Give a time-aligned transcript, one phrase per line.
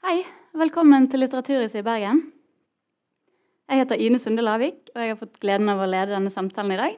[0.00, 0.22] Hei,
[0.56, 2.22] velkommen til Litteraturhuset i Bergen.
[3.68, 6.72] Jeg heter Ine Sunde Lavik, og jeg har fått gleden av å lede denne samtalen
[6.72, 6.94] i dag,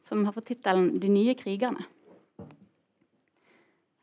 [0.00, 1.84] som har fått tittelen 'De nye krigerne'.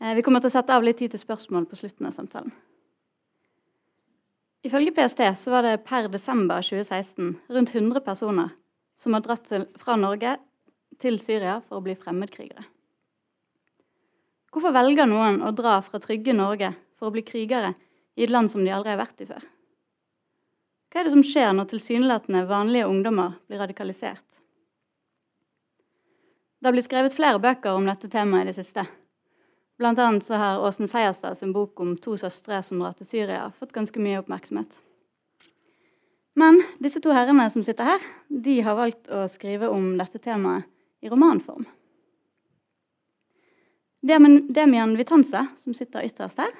[0.02, 2.54] Eh, vi kommer til å sette av litt tid til spørsmål på slutten av samtalen.
[4.64, 8.54] Ifølge PST så var det per desember 2016 rundt 100 personer
[8.96, 10.38] som har dratt til, fra Norge
[11.00, 12.70] til Syria for å bli fremmedkrigere.
[14.52, 17.74] Hvorfor velger noen å dra fra trygge Norge for å bli krigere
[18.18, 19.46] i et land som de aldri har vært i før?
[20.92, 24.26] Hva er det som skjer når tilsynelatende vanlige ungdommer blir radikalisert?
[26.58, 28.88] Det har blitt skrevet flere bøker om dette temaet i det siste.
[29.78, 33.76] Blant annet har Åsne Seierstad sin bok om to søstre som drar til Syria, fått
[33.76, 34.72] ganske mye oppmerksomhet.
[36.38, 40.66] Men disse to herrene som sitter her, de har valgt å skrive om dette temaet
[41.06, 41.66] i romanform.
[44.02, 46.54] Demian Vitanza, som sitter ytterst her,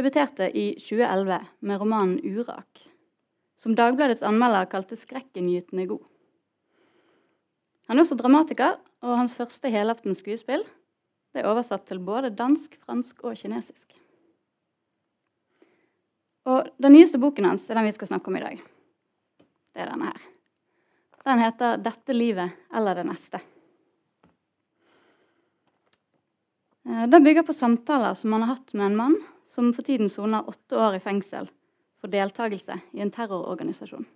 [0.00, 2.86] debuterte i 2011 med romanen 'Urak',
[3.56, 6.08] som Dagbladets anmelder kalte 'skrekkinngytende god'.
[7.88, 10.64] Han er også dramatiker, og hans første helaftens skuespill
[11.30, 13.94] det er oversatt til både dansk, fransk og kinesisk.
[16.50, 18.62] Og Den nyeste boken hans er den vi skal snakke om i dag.
[19.74, 20.20] Det er denne her.
[21.24, 23.40] Den heter 'Dette livet eller det neste'.
[26.88, 30.10] Eh, den bygger på samtaler som han har hatt med en mann som for tiden
[30.10, 31.48] soner åtte år i fengsel
[32.00, 34.06] for deltakelse i en terrororganisasjon.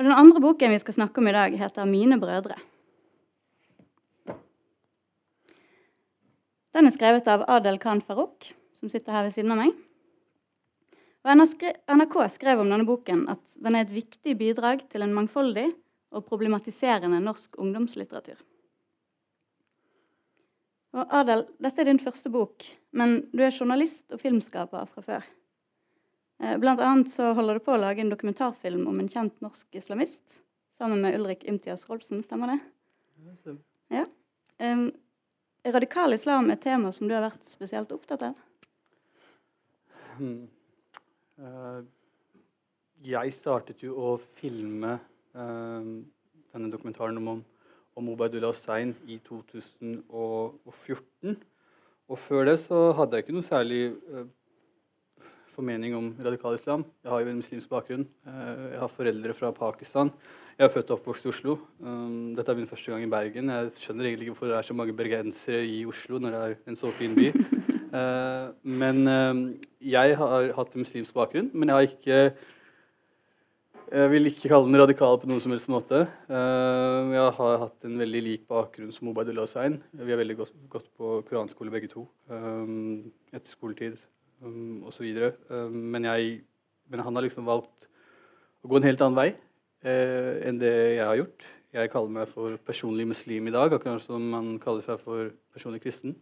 [0.00, 2.56] Og Den andre boken vi skal snakke om i dag, heter 'Mine brødre'.
[6.72, 9.74] Den er skrevet av Adel Khan Farouk, som sitter her ved siden av meg.
[11.24, 15.66] Og NRK skrev om denne boken at den er et viktig bidrag til en mangfoldig
[16.16, 18.38] og problematiserende norsk ungdomslitteratur.
[20.96, 22.64] Og Adel, dette er din første bok,
[22.98, 25.26] men du er journalist og filmskaper fra før.
[26.42, 29.78] Eh, blant annet så holder du på å lage en dokumentarfilm om en kjent norsk
[29.78, 30.40] islamist
[30.80, 32.58] sammen med Ulrik Imtias Rolfsen, stemmer det?
[33.92, 34.06] Ja.
[34.58, 34.86] Um,
[35.64, 38.38] er radikal islam et tema som du har vært spesielt opptatt av?
[40.16, 40.46] Hmm.
[41.36, 41.84] Uh,
[43.04, 44.96] jeg startet jo å filme
[45.36, 45.92] uh,
[46.50, 47.44] denne dokumentaren om
[48.00, 51.38] om Obaidullah Hussein i 2014.
[52.10, 53.80] Og før det så hadde jeg ikke noe særlig
[54.10, 54.26] eh,
[55.54, 56.82] formening om radikal islam.
[57.04, 58.06] Jeg har jo en muslimsk bakgrunn.
[58.26, 60.10] Eh, jeg har foreldre fra Pakistan.
[60.58, 61.54] Jeg er født og oppvokst i Oslo.
[61.80, 63.48] Um, dette er min første gang i Bergen.
[63.48, 66.56] Jeg skjønner egentlig ikke hvorfor det er så mange bergensere i Oslo når det er
[66.68, 67.30] en så fin by.
[67.94, 68.50] Uh,
[68.82, 69.00] men
[69.80, 72.18] jeg har hatt en muslimsk bakgrunn, men jeg har ikke
[73.90, 76.04] jeg vil ikke kalle den radikal på noen som helst måte.
[76.30, 79.80] Uh, jeg har hatt en veldig lik bakgrunn som Obaidullah Hussein.
[79.90, 83.98] Vi har veldig godt, godt på koranskole begge to um, etter skoletid
[84.86, 85.08] osv.
[85.74, 87.90] Men, men han har liksom valgt
[88.62, 89.28] å gå en helt annen vei
[89.84, 91.44] enn det jeg har gjort.
[91.76, 95.82] Jeg kaller meg for personlig muslim i dag, akkurat som man kaller seg for personlig
[95.84, 96.16] kristen.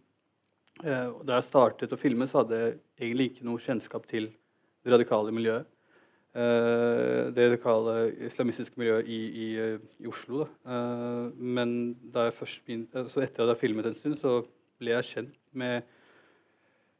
[0.83, 4.29] Da jeg startet å filme, så hadde jeg egentlig ikke noe kjennskap til
[4.83, 5.67] det radikale miljøet.
[6.29, 9.47] Uh, det lokale islamistiske miljøet i, i,
[10.03, 10.45] i Oslo.
[10.61, 14.43] Uh, men da jeg først begynte, altså etter at jeg filmet en stund, så
[14.77, 15.81] ble jeg kjent med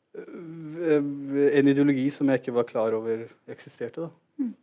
[0.09, 4.07] en ideologi som jeg ikke var klar over eksisterte.
[4.41, 4.55] Mm.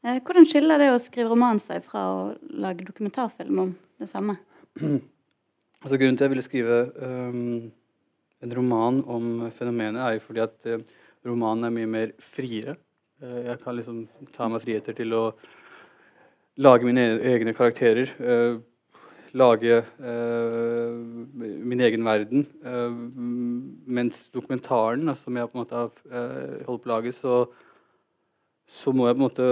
[0.00, 2.20] Hvordan skiller det å skrive roman seg fra å
[2.60, 4.36] lage dokumentarfilm om det samme?
[5.82, 7.70] altså Grunnen til at jeg ville skrive um,
[8.40, 10.84] en roman om fenomenet, er jo fordi at eh,
[11.26, 12.76] romanen er mye mer friere.
[13.20, 14.02] Eh, jeg kan liksom
[14.34, 15.24] ta meg friheter til å
[16.60, 18.12] lage mine egne karakterer.
[18.18, 18.60] Eh,
[19.30, 22.40] lage min egen verden.
[23.86, 27.36] Mens dokumentaren, som jeg på en måte har holdt på å lage, så,
[28.66, 29.46] så må jeg på en måte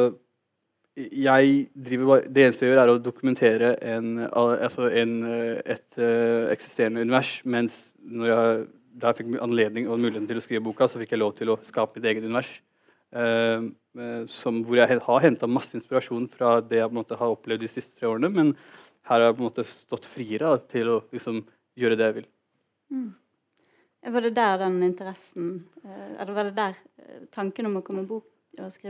[0.99, 5.15] driver, Det eneste jeg gjør, er å dokumentere en, altså en,
[5.63, 6.03] et
[6.51, 7.37] eksisterende univers.
[7.47, 8.67] Mens når jeg
[8.99, 11.53] da jeg fikk anledning og muligheten til å skrive boka, så fikk jeg lov til
[11.55, 12.51] å skape mitt eget univers.
[13.09, 13.71] Uh,
[14.29, 17.97] som, hvor jeg har henta masse inspirasjon fra det jeg måte har opplevd de siste
[17.97, 18.31] tre årene.
[18.31, 18.53] Men
[19.09, 21.41] her har jeg på en måte stått friere til å liksom,
[21.79, 22.29] gjøre det jeg vil.
[22.93, 23.09] Mm.
[24.15, 25.49] Var det der den interessen
[25.83, 26.77] uh, Eller var det der
[27.35, 28.29] tanken om å komme bok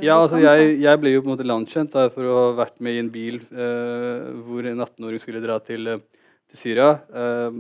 [0.00, 2.78] ja, altså jeg, jeg, ble jo på en måte landkjent da, for å ha vært
[2.84, 5.98] med i en bil uh, hvor en 18-åring skulle dra til uh,
[6.48, 7.52] til Syria, eh,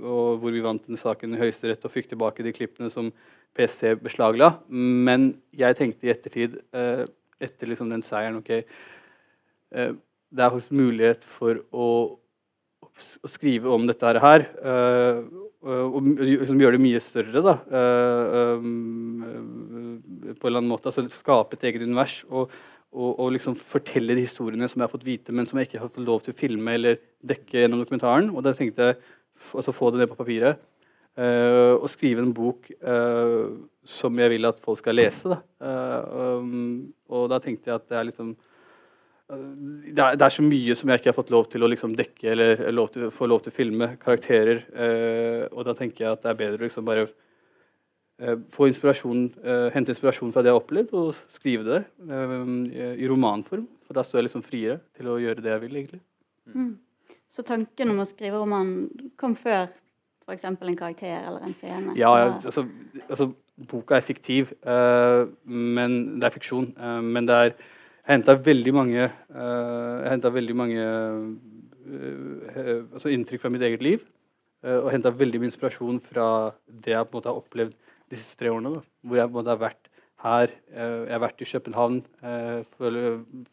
[0.00, 3.10] og hvor vi vant den saken i Høyesterett og fikk tilbake de klippene som
[3.56, 4.54] PST beslagla.
[4.68, 7.04] Men jeg tenkte i ettertid, eh,
[7.40, 8.50] etter liksom den seieren ok,
[9.72, 9.92] eh,
[10.36, 12.18] Det er faktisk mulighet for å,
[12.82, 14.42] å skrive om dette her.
[15.62, 17.54] og, liksom gjøre det mye større, da.
[17.62, 17.78] På
[18.58, 20.02] en
[20.42, 20.90] eller annen måte.
[20.90, 22.24] Altså skape et eget univers.
[22.28, 22.50] og
[22.96, 25.82] og, og, liksom fortelle de historiene som jeg har fått vite, men som jeg ikke
[25.82, 28.30] har fått lov til å filme eller dekke gjennom dokumentaren.
[28.32, 28.98] Og da tenkte jeg
[29.52, 30.62] altså få det ned på papiret.
[31.16, 33.54] Uh, og skrive en bok uh,
[33.88, 35.32] som jeg vil at folk skal lese.
[35.32, 35.38] Da.
[35.64, 38.36] Uh, um, og da tenkte jeg at det er liksom
[39.26, 41.96] det er, det er, så mye som jeg ikke har fått lov til å liksom
[41.98, 43.88] dekke eller lov til, få lov til å filme.
[43.98, 44.60] Karakterer.
[45.50, 47.08] og da tenker jeg at det er bedre å liksom bare
[48.52, 49.26] få inspirasjon,
[49.74, 51.80] hente inspirasjon fra det jeg har opplevd, og skrive det
[52.96, 53.66] i romanform.
[53.84, 56.00] For da står jeg liksom friere til å gjøre det jeg vil, egentlig.
[56.54, 56.70] Mm.
[57.28, 58.70] Så tanken om å skrive roman
[59.20, 59.68] kom før
[60.26, 60.44] f.eks.
[60.48, 61.94] en karakter eller en scene?
[61.98, 62.64] Ja, altså,
[63.06, 63.30] altså
[63.70, 66.72] boka er fiktiv, uh, men det er fiksjon.
[66.76, 67.50] Uh, men det er
[68.06, 70.82] Jeg henta veldig mange, uh, jeg veldig mange
[72.94, 74.00] altså inntrykk fra mitt eget liv.
[74.62, 77.74] og henta veldig mye inspirasjon fra det jeg på en måte har opplevd
[78.10, 78.76] de siste tre årene.
[78.78, 79.92] Da, hvor jeg både har vært
[80.24, 80.52] her.
[80.72, 81.98] jeg har vært i København
[82.72, 83.00] for,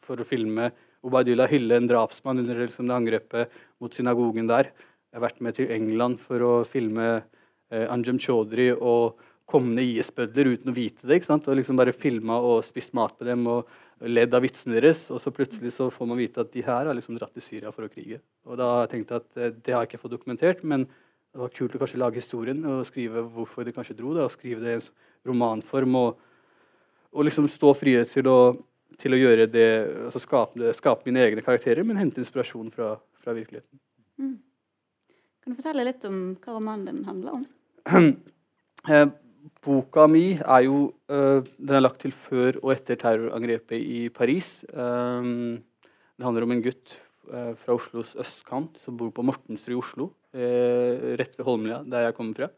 [0.05, 0.69] for å filme
[1.03, 4.71] Obaidullah hylle en drapsmann under liksom, det angrepet mot synagogen der.
[5.11, 9.19] Jeg har vært med til England for å filme eh, Anjem Chaudhry og
[9.49, 11.19] kommende IS-bødler uten å vite det.
[11.19, 11.49] ikke sant?
[11.51, 13.73] Og liksom bare filma og spist mat med dem og
[14.07, 15.03] ledd av vitsene deres.
[15.11, 17.73] Og så plutselig så får man vite at de her har liksom dratt til Syria
[17.75, 18.21] for å krige.
[18.47, 20.87] Og da har jeg tenkt at eh, det har jeg ikke fått dokumentert, men
[21.33, 24.13] det var kult å kanskje lage historien og skrive hvorfor de kanskje dro.
[24.13, 24.85] det, og Skrive det i en
[25.25, 26.19] romanform og,
[27.11, 28.37] og liksom stå friere til å
[28.99, 29.69] til å gjøre det,
[30.07, 33.79] altså skape, skape, mine egne karakterer, men hente inspirasjon fra, fra virkeligheten.
[34.21, 34.37] Mm.
[35.43, 37.49] Kan du fortelle litt om hva romanen din handler om?
[38.83, 39.05] Eh,
[39.63, 44.49] boka mi er jo uh, Den er lagt til før og etter terrorangrepet i Paris.
[44.75, 45.61] Um,
[46.19, 50.09] det handler om en gutt fra Oslos østkant som bor på Mortensrud i Oslo.
[50.33, 52.49] Uh, rett ved Holmlia, der jeg kommer fra.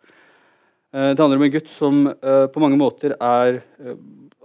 [0.96, 3.58] det handler om en gutt som på mange måter er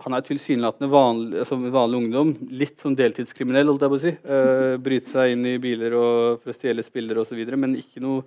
[0.03, 2.33] han er tilsynelatende vanlig, altså vanlig, ungdom.
[2.51, 4.13] Litt som deltidskriminell, holdt jeg på å si.
[4.83, 8.25] Bryter seg inn i biler og, for å stjele spillere osv., men ikke noe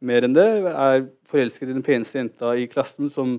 [0.00, 0.48] mer enn det.
[0.70, 3.36] Er forelsket i den peneste jenta i klassen som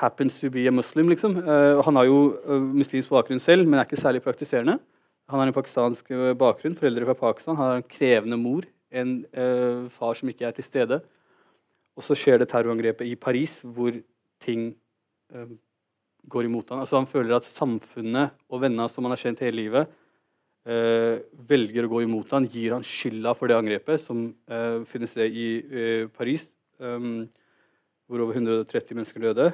[0.00, 1.36] happens to be a muslim, liksom.
[1.44, 4.78] Uh, han har jo uh, muslimsk bakgrunn selv, men er ikke særlig praktiserende.
[5.30, 7.56] Han har en pakistansk bakgrunn, foreldre fra Pakistan.
[7.56, 9.10] Han har en krevende mor, en
[9.90, 11.00] far som ikke er til stede.
[11.94, 13.94] Og så skjer det terrorangrepet i Paris, hvor
[14.42, 14.72] ting
[16.28, 16.82] går imot han.
[16.82, 19.92] Altså Han føler at samfunnet og vennene som han har kjent hele livet,
[20.64, 25.10] eh, velger å gå imot han, gir han skylda for det angrepet som eh, finner
[25.10, 26.46] sted i eh, Paris,
[26.80, 27.26] um,
[28.08, 29.50] hvor over 130 mennesker døde.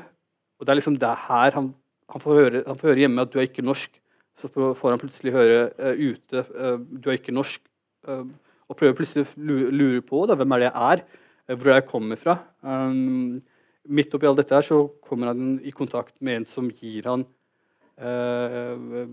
[0.58, 1.72] Og Det er liksom det her han,
[2.10, 3.98] han, får høre, han, får høre, hjemme at du er ikke norsk.
[4.38, 7.60] Så får han plutselig høre uh, ute uh, du er ikke norsk.
[8.06, 8.24] Uh,
[8.70, 11.02] og prøver plutselig å lure på da, hvem er det jeg er,
[11.56, 12.36] hvor jeg kommer fra.
[12.62, 13.40] Um,
[13.90, 17.24] midt oppi alt dette her så kommer han i kontakt med en som gir han
[17.98, 19.06] uh,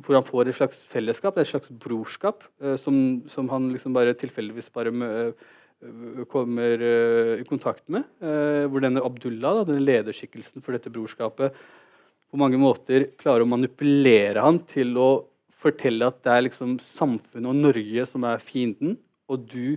[0.00, 4.16] Hvor han får et slags fellesskap, et slags brorskap, uh, som, som, han liksom bare
[4.16, 5.50] tilfeldigvis bare uh,
[6.28, 6.82] kommer
[7.40, 8.04] i kontakt med.
[8.20, 11.56] hvor denne Abdullah, da, denne lederskikkelsen for dette brorskapet,
[12.28, 15.08] på mange måter klarer å manipulere han til å
[15.60, 18.96] fortelle at det er liksom samfunnet og Norge som er fienden,
[19.30, 19.76] og du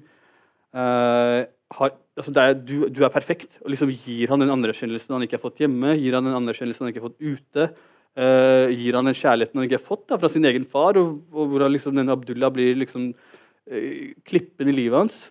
[0.73, 3.59] har altså er, du, du, er perfekt.
[3.63, 6.85] og liksom Gir han den anerkjennelsen han ikke har fått hjemme, gir han den anerkjennelsen
[6.85, 7.67] han ikke har fått ute.
[8.13, 11.23] Uh, gir han den kjærligheten han ikke har fått da, fra sin egen far, og,
[11.33, 15.23] og hvor liksom, denne Abdullah blir liksom uh, klippen i livet hans.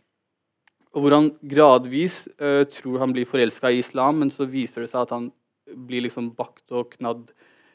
[0.92, 4.90] Og hvor han gradvis uh, tror han blir forelska i islam, men så viser det
[4.92, 5.30] seg at han
[5.86, 7.30] blir liksom bakt og knadd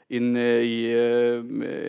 [0.09, 0.77] inn i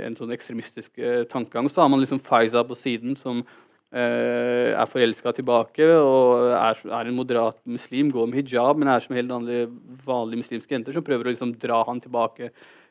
[0.04, 0.98] en sånn ekstremistisk
[1.30, 1.68] tankegang.
[1.70, 3.44] Så har man liksom Faiza på siden, som
[3.88, 9.00] Eh, er forelska tilbake og er, er, en moderat muslim, går med hijab, men er
[9.00, 9.70] som helt vanlige,
[10.04, 12.50] vanlige muslimske jenter som prøver å liksom dra han tilbake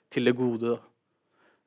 [0.10, 0.80] til det gode.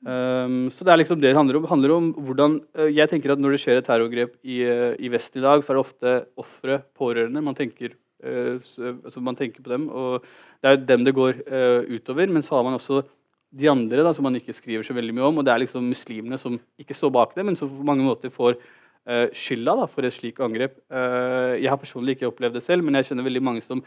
[0.02, 1.68] Um, så det er liksom det det handler om.
[1.70, 5.12] handler om hvordan, uh, jeg tenker at Når det skjer et terrorgrep i, uh, i,
[5.12, 7.44] Vesten i dag, så er det ofte ofre, pårørende.
[7.44, 9.90] Man tenker, uh, så, altså man tenker på dem.
[9.90, 10.24] og
[10.58, 11.44] Det er dem det går
[11.86, 12.26] utover.
[12.26, 13.04] Men så har man også
[13.50, 15.40] de andre da, som man ikke skriver så veldig mye om.
[15.40, 18.32] og Det er liksom muslimene som ikke står bak det, men som på mange måter
[18.32, 20.78] får uh, skylda da, for et slikt angrep.
[20.92, 23.82] Uh, jeg har personlig ikke opplevd det selv, men jeg kjenner veldig mange som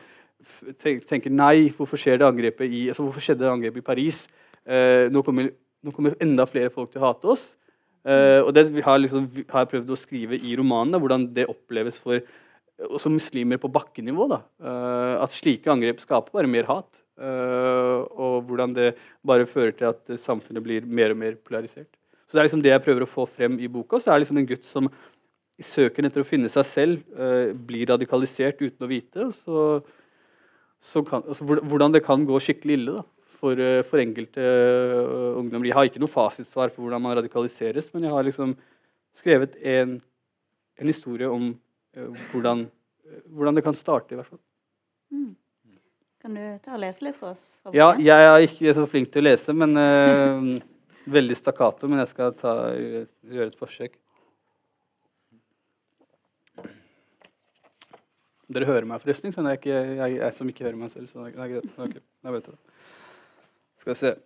[0.83, 4.23] tenker nei, hvorfor, skjer det angrepet i, altså, hvorfor skjedde angrepet i Paris?
[4.67, 5.53] Uh, nå, kommer,
[5.83, 7.53] nå, kommer, enda flere folk til å hate oss.
[8.03, 11.95] og det har, liksom, har, jeg prøvd å skrive i romanen, da, hvordan det oppleves
[12.03, 12.19] for
[12.83, 14.25] også muslimer på bakkenivå.
[14.27, 14.41] Da.
[15.23, 17.02] at slike angrep skaper bare mer hat.
[17.13, 18.87] Og hvordan det
[19.21, 21.91] bare fører til at samfunnet blir mer og mer polarisert.
[22.25, 23.99] Så det er liksom det jeg prøver å få frem i boka.
[24.01, 24.87] Så er det liksom en gutt som
[25.59, 29.27] i søken etter å finne seg selv eh, blir radikalisert uten å vite.
[29.37, 29.65] Så,
[30.81, 33.03] så kan, altså, hvordan det kan gå skikkelig ille da,
[33.37, 34.47] for, eh, for enkelte
[35.37, 35.69] ungdommer.
[35.69, 38.57] Jeg har ikke noe fasitsvar på hvordan man radikaliseres, men jeg har liksom
[39.13, 39.99] skrevet en,
[40.81, 41.51] en historie om
[42.31, 42.65] hvordan,
[43.29, 44.41] hvordan, det kan starte, i hvert fall.
[45.13, 45.35] Mm.
[46.23, 47.41] Kan du ta og lese litt for oss?
[47.75, 49.75] Ja, jeg er ikke så flink til å lese, men
[51.11, 51.89] veldig stakkato.
[51.91, 52.53] Men jeg skal ta,
[53.27, 53.97] gjøre et forsøk.
[58.53, 61.09] Dere hører meg forresten, så jeg, ikke, jeg, jeg, som ikke hører meg selv.
[61.11, 61.67] Så det er greit.
[61.87, 62.57] Okay, jeg vet det.
[63.83, 64.17] Skal vi se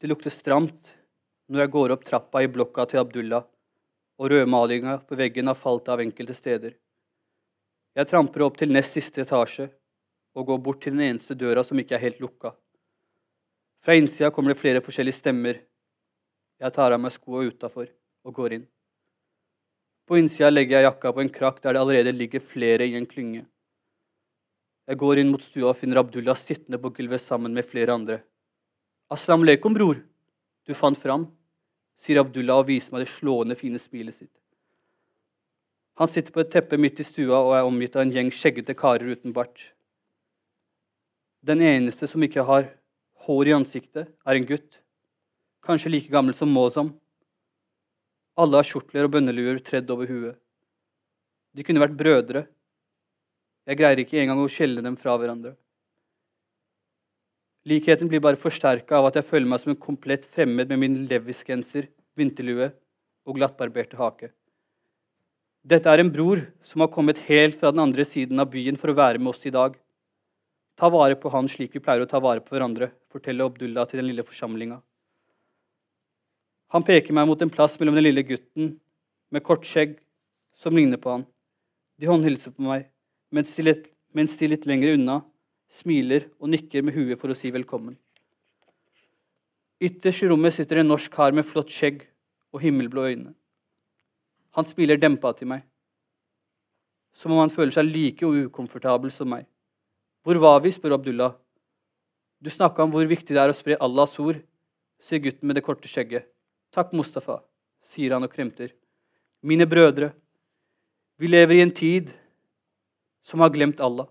[0.00, 0.90] Det lukter stramt
[1.50, 3.46] når jeg går opp trappa i blokka til Abdullah,
[4.16, 6.76] og rødmalinga på veggen har falt av enkelte steder.
[7.96, 9.68] Jeg tramper opp til nest siste etasje
[10.36, 12.52] og går bort til den eneste døra som ikke er helt lukka.
[13.84, 15.60] Fra innsida kommer det flere forskjellige stemmer
[16.56, 17.90] jeg tar av meg skoa utafor
[18.24, 18.64] og går inn.
[20.08, 23.08] På innsida legger jeg jakka på en krakk der det allerede ligger flere i en
[23.08, 23.44] klynge.
[24.86, 28.20] Jeg går inn mot stua og finner Abdullah sittende på gulvet sammen med flere andre.
[29.10, 29.98] Aslam lekum, bror.
[30.66, 31.26] Du fant fram,
[31.96, 34.32] sier Abdullah og viser meg det slående fine smilet sitt.
[35.96, 38.76] Han sitter på et teppe midt i stua og er omgitt av en gjeng skjeggete
[38.76, 39.70] karer uten bart.
[41.46, 42.68] Den eneste som ikke har
[43.26, 44.82] hår i ansiktet, er en gutt
[45.66, 46.92] kanskje like gammel som Mozam.
[48.36, 50.36] Alle har kjortler og bønneluer tredd over huet.
[51.56, 52.44] De kunne vært brødre.
[53.66, 55.56] Jeg greier ikke engang å skjelle dem fra hverandre.
[57.66, 60.98] Likheten blir bare forsterka av at jeg føler meg som en komplett fremmed med min
[61.10, 62.68] Levis-genser, vinterlue
[63.26, 64.30] og glattbarberte hake.
[65.66, 68.92] Dette er en bror som har kommet helt fra den andre siden av byen for
[68.92, 69.74] å være med oss i dag.
[70.78, 73.98] Ta vare på han slik vi pleier å ta vare på hverandre, forteller Abdullah til
[73.98, 74.78] den lille forsamlinga.
[76.70, 78.76] Han peker meg mot en plass mellom den lille gutten
[79.34, 79.98] med kort skjegg
[80.54, 81.26] som ligner på han.
[81.98, 82.86] De håndhilser på meg,
[83.34, 85.24] mens de, litt, mens de litt lenger unna
[85.72, 87.96] smiler og nikker med huet for å si velkommen.
[89.82, 92.06] Ytterst i rommet sitter en norsk kar med flott skjegg
[92.54, 93.34] og himmelblå øyne.
[94.56, 95.66] Han smiler dempa til meg,
[97.12, 99.44] som om han føler seg like ukomfortabel som meg.
[100.24, 100.72] Hvor var vi?
[100.72, 101.36] spør Abdullah.
[102.40, 104.40] Du snakka om hvor viktig det er å spre Allahs ord,
[105.00, 106.24] sier gutten med det korte skjegget.
[106.72, 107.42] Takk, Mustafa,
[107.84, 108.72] sier han og kremter.
[109.44, 110.10] Mine brødre,
[111.20, 112.10] vi lever i en tid
[113.24, 114.08] som har glemt Allah.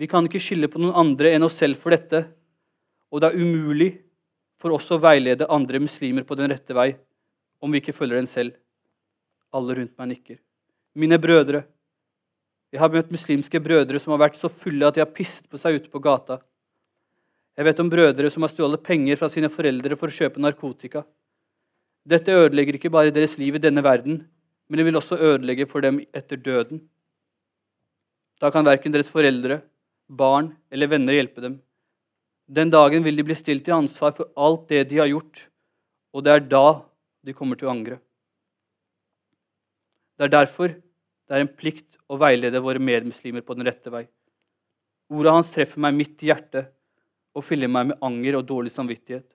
[0.00, 2.24] Vi kan ikke skylde på noen andre enn oss selv for dette,
[3.14, 3.90] og det er umulig
[4.58, 6.94] for oss å veilede andre muslimer på den rette vei
[7.62, 8.56] om vi ikke følger den selv.
[9.54, 10.40] Alle rundt meg nikker.
[10.98, 11.62] Mine brødre,
[12.74, 15.60] jeg har møtt muslimske brødre som har vært så fulle at de har pisset på
[15.62, 16.40] seg ute på gata.
[17.54, 21.04] Jeg vet om brødre som har stjålet penger fra sine foreldre for å kjøpe narkotika.
[22.02, 24.24] Dette ødelegger ikke bare deres liv i denne verden,
[24.66, 26.82] men det vil også ødelegge for dem etter døden.
[28.42, 29.60] Da kan verken deres foreldre,
[30.08, 31.58] barn eller venner hjelpe dem.
[32.46, 35.46] Den dagen vil de bli stilt til ansvar for alt det de har gjort,
[36.12, 36.66] og det er da
[37.24, 37.98] de kommer til å angre.
[40.18, 44.04] Det er derfor det er en plikt å veilede våre medmuslimer på den rette vei.
[45.12, 46.68] Ordet hans treffer meg midt i hjertet
[47.34, 49.26] og fyller meg med anger og dårlig samvittighet.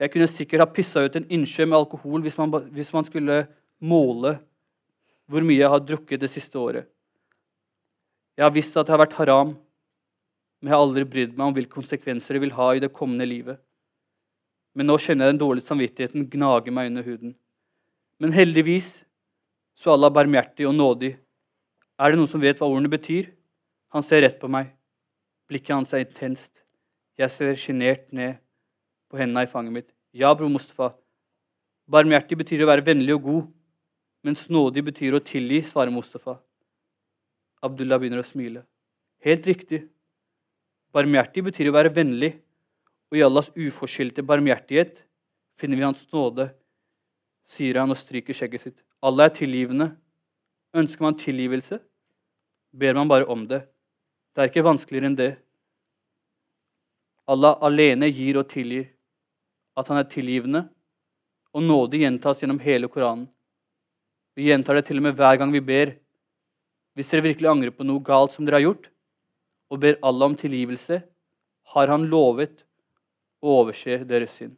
[0.00, 3.42] Jeg kunne sikkert ha pissa ut en innsjø med alkohol hvis man, hvis man skulle
[3.80, 4.36] måle
[5.30, 6.88] hvor mye jeg har drukket det siste året.
[8.38, 9.54] Jeg har visst at det har vært haram,
[10.60, 13.26] men jeg har aldri brydd meg om hvilke konsekvenser det vil ha i det kommende
[13.28, 13.60] livet.
[14.76, 17.34] Men nå kjenner jeg den dårlige samvittigheten gnage meg under huden.
[18.20, 19.00] Men heldigvis
[19.74, 21.14] så Allah barmhjertig og nådig.
[22.00, 23.32] Er det noen som vet hva ordene betyr?
[23.96, 24.70] Han ser rett på meg.
[25.50, 26.52] Blikket hans er intenst.
[27.18, 28.38] Jeg ser sjenert ned
[29.10, 29.88] på hendene i fanget mitt.
[30.12, 30.92] Ja, bror Mustafa.
[31.90, 33.48] Barmhjertig betyr å være vennlig og god,
[34.26, 36.36] mens nådig betyr å tilgi, svarer Mustafa.
[37.64, 38.64] Abdullah begynner å smile.
[39.24, 39.84] Helt riktig.
[40.94, 42.34] Barmhjertig betyr å være vennlig,
[43.10, 45.02] og i Allahs uforskyldte barmhjertighet
[45.60, 46.48] finner vi Hans nåde,
[47.46, 48.78] sier han og stryker skjegget sitt.
[49.02, 49.90] Allah er tilgivende.
[50.76, 51.80] Ønsker man tilgivelse,
[52.70, 53.64] ber man bare om det.
[54.34, 55.32] Det er ikke vanskeligere enn det.
[57.30, 58.86] Allah alene gir og tilgir
[59.78, 60.64] at han er tilgivende,
[61.50, 63.26] og nåde gjentas gjennom hele Koranen.
[64.38, 65.96] Vi gjentar det til og med hver gang vi ber.
[66.98, 68.90] Hvis dere virkelig angrer på noe galt som dere har gjort,
[69.70, 71.02] og ber Allah om tilgivelse,
[71.74, 72.64] har han lovet
[73.40, 74.56] å overse deres synd.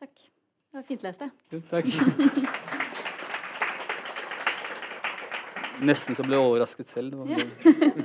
[0.00, 0.12] Takk.
[0.20, 1.30] Det var fint lest, det.
[1.54, 1.86] Jo, takk.
[5.80, 7.16] Nesten så ble jeg overrasket selv.
[7.30, 7.40] Ja.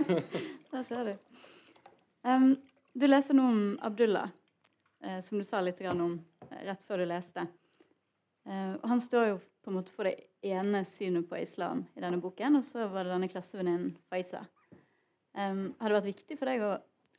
[0.71, 1.13] Der ser du.
[2.23, 2.55] Um,
[2.95, 4.31] du leser noe om Abdullah,
[5.03, 6.15] eh, som du sa litt om
[6.47, 7.43] eh, rett før du leste.
[8.47, 12.21] Eh, han står jo på en måte for det ene synet på islam i denne
[12.21, 14.43] boken, og så var det denne klassevenninnen Faiza.
[15.35, 16.75] Um, har det vært viktig for deg å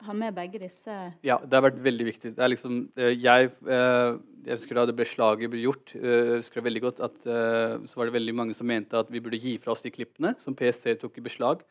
[0.07, 0.93] ha med begge disse
[1.25, 2.31] Ja, det har vært veldig viktig.
[2.37, 4.11] Det er liksom, eh, jeg, eh,
[4.45, 7.97] jeg husker Da det ble slaget ble gjort, jeg husker det veldig godt at så
[7.97, 10.55] var det veldig mange som mente at vi burde gi fra oss de klippene som
[10.55, 11.65] PST tok i beslag.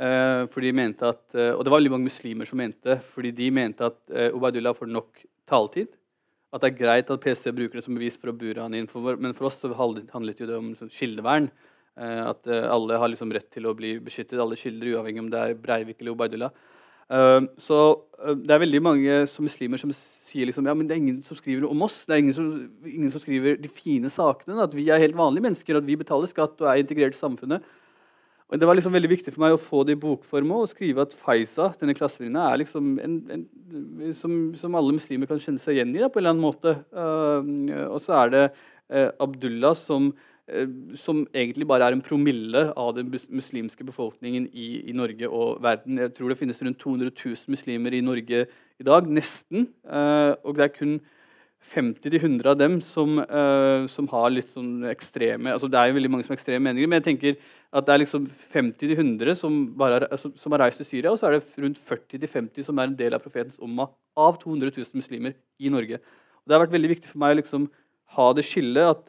[0.00, 3.84] For de mente at, Og det var veldig mange muslimer som mente fordi de mente
[3.84, 5.92] at Ubaydullah får nok taletid.
[6.50, 8.88] At det er greit at PC bruker det som bevis for å bure han inn.
[8.90, 11.50] Men for oss så handlet jo det om sånn kildevern.
[12.00, 15.54] at alle har liksom rett til å bli beskyttet, alle kilder, uavhengig om det er
[15.54, 16.50] Breivik eller Ubaydullah.
[17.58, 17.78] så
[18.40, 19.92] det er veldig mange som muslimer som
[20.30, 22.04] sier liksom, ja, men det er ingen som skriver om oss.
[22.06, 22.48] Det er ingen som,
[22.86, 24.62] ingen som skriver de fine sakene.
[24.62, 27.66] At vi er helt vanlige mennesker, at vi betaler skatt og er integrert i samfunnet.
[28.50, 31.04] Og Det var liksom veldig viktig for meg å få det i bokform og skrive
[31.04, 33.44] at Faiza, denne klassevenninna, er liksom en, en,
[34.16, 36.74] som, som, alle muslimer kan kjenne seg igjen i da, på en eller annen måte.
[36.90, 40.10] Uh, og så er det uh, Abdullah som,
[40.50, 40.66] uh,
[40.98, 46.02] som, egentlig bare er en promille av den muslimske befolkningen i, i, Norge og verden.
[46.02, 49.68] Jeg tror det finnes rundt 200 000 muslimer i Norge i dag, nesten.
[49.86, 50.98] og det er kun
[51.60, 56.10] 50-100 av dem som, uh, som, har litt sånn ekstreme altså Det er jo veldig
[56.10, 57.36] mange som har ekstreme meninger, men jeg tenker
[57.76, 58.24] at det er liksom
[58.54, 62.80] 50-100 som, altså, som, har reist til Syria, og så er det rundt 40-50 som
[62.80, 63.86] er en del av profetens omma
[64.18, 66.00] av 200 000 muslimer i Norge.
[66.00, 67.68] Og det har vært veldig viktig for meg å liksom,
[68.16, 69.04] ha det skillet at,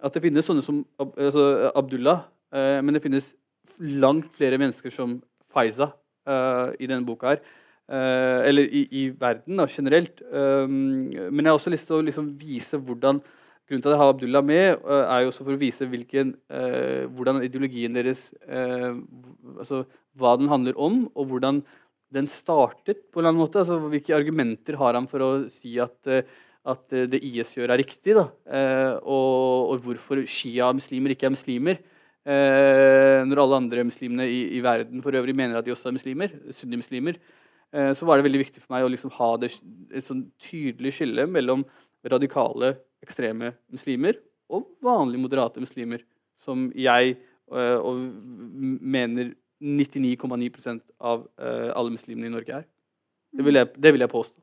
[0.00, 1.46] at, det finnes sånne som altså,
[1.78, 2.24] Abdullah,
[2.56, 3.34] uh, men det finnes
[3.78, 5.20] langt flere mennesker som
[5.52, 5.92] Faiza
[6.26, 7.44] uh, i denne boka her.
[7.90, 10.20] Uh, eller i, i, verden da, generelt.
[10.30, 13.18] Um, men jeg har også lyst til å liksom, vise hvordan
[13.70, 16.32] Grunnen til at jeg har Abdullah med, uh, er jo også for å vise hvilken,
[16.50, 19.84] uh, hvordan ideologien deres altså,
[20.18, 21.60] Hva den handler om, og hvordan
[22.14, 23.04] den startet.
[23.10, 25.98] på en eller annen måte, altså Hvilke argumenter har han for å si at,
[26.66, 28.16] at det IS gjør, er riktig?
[28.18, 28.26] da,
[29.02, 31.82] og, og hvorfor Shia-muslimer ikke er muslimer.
[32.26, 36.34] når alle andre muslimene i, i, verden for øvrig mener at de også er muslimer.
[36.50, 37.22] sunnimuslimer.
[37.22, 37.39] Eh,
[37.70, 39.52] så var det veldig viktig for meg å liksom ha det,
[39.94, 41.62] et sånn tydelig skille mellom
[42.02, 42.72] radikale,
[43.04, 44.18] ekstreme muslimer
[44.50, 46.02] og vanlige, moderate muslimer,
[46.38, 48.00] som jeg eh, og
[48.80, 52.68] mener 99,9 av eh, alle muslimene i Norge er.
[53.30, 54.40] Det vil jeg, det vil jeg påstå.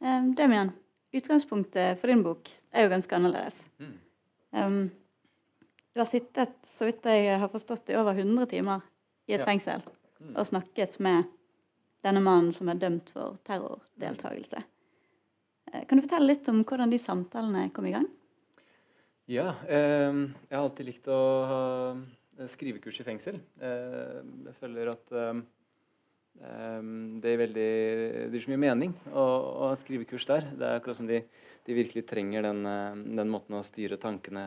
[0.00, 0.72] Um, Demian,
[1.14, 3.60] utgangspunktet for din bok er jo ganske annerledes.
[3.78, 3.96] Mm.
[4.56, 4.80] Um,
[5.92, 8.86] du har sittet, så vidt jeg har forstått, i over 100 timer
[9.28, 9.46] i et ja.
[9.46, 9.84] fengsel.
[10.20, 10.34] Mm.
[10.36, 11.28] og snakket med
[12.04, 14.62] denne mannen som er dømt for terrordeltakelse.
[15.72, 18.06] Eh, kan du fortelle litt om hvordan de samtalene kom i gang?
[19.30, 21.62] Ja, eh, jeg har alltid likt å ha
[22.48, 23.40] skrivekurs i fengsel.
[23.60, 25.40] Eh, jeg føler at eh,
[26.40, 26.80] eh
[27.20, 27.70] det, veldig,
[28.30, 30.48] det gir så mye mening å, å, ha skrivekurs der.
[30.56, 31.22] Det er akkurat som de,
[31.66, 34.46] de virkelig trenger den, eh, den, måten å styre tankene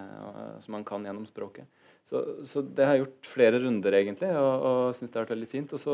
[0.64, 1.70] som man kan gjennom språket.
[2.04, 5.36] Så, så, det har jeg gjort flere runder, egentlig, og, og syns det har vært
[5.38, 5.76] veldig fint.
[5.76, 5.94] Og så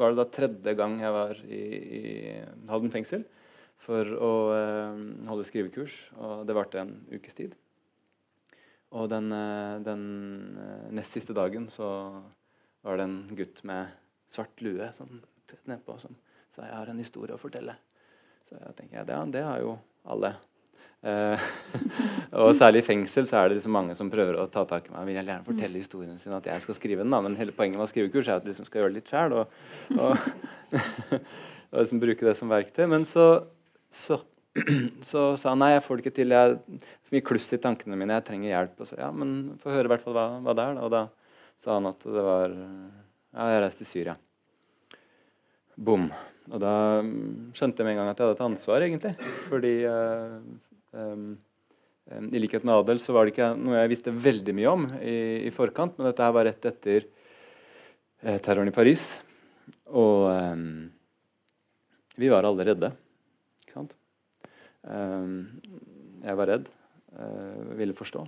[0.00, 1.62] var det da tredje gang jeg var i,
[1.98, 2.02] i
[2.70, 3.26] Halden fengsel
[3.82, 7.56] for å eh, holde skrivekurs, og det varte en ukes tid.
[8.96, 10.06] Og den, eh, den
[10.96, 11.88] nest siste dagen så
[12.82, 13.92] var det en gutt med
[14.32, 15.20] svart lue sånn
[15.68, 16.14] nedpå som
[16.52, 17.74] sa jeg har en historie å fortelle.
[18.48, 19.76] Så jeg tenker ja, det, det har jo
[20.08, 20.34] alle.
[21.02, 21.34] Uh,
[22.44, 24.92] og særlig i fengsel så er det liksom mange som prøver å ta tak i
[24.94, 25.08] meg.
[25.08, 27.22] Vil jeg gjerne fortelle historien sin at jeg skal skrive den, da.
[27.24, 29.10] Men hele poenget med å skrive kurs er at du liksom skal gjøre det litt
[29.10, 29.34] sjæl.
[29.40, 29.56] Og,
[29.98, 30.78] og,
[31.72, 32.84] og liksom bruke det som verktøy.
[32.94, 33.26] Men så,
[33.90, 34.20] så,
[35.10, 36.36] så sa han nei, jeg får det ikke til.
[36.38, 36.58] Jeg
[37.12, 38.20] for mye kluss i tankene mine.
[38.20, 38.78] Jeg trenger hjelp.
[38.78, 40.78] Og så ja, men få høre i hvert fall hva, hva det er.
[40.78, 40.86] Da.
[40.86, 41.06] Og da
[41.60, 44.20] sa han at det var Ja, jeg reiste til Syria.
[45.76, 46.10] Bom.
[46.52, 46.74] Og da
[47.56, 49.32] skjønte jeg med en gang at jeg hadde et ansvar, egentlig.
[49.48, 50.36] Fordi uh,
[50.92, 55.16] I likhet med Adel så var det ikke noe jeg visste veldig mye om i,
[55.46, 59.06] i forkant, men dette her var rett etter eh, terroren i Paris.
[59.94, 60.90] Og um,
[62.18, 62.92] vi var alle redde.
[63.64, 63.98] Ikke sant?
[64.82, 66.64] jeg var redd,
[67.14, 68.24] uh, ville forstå.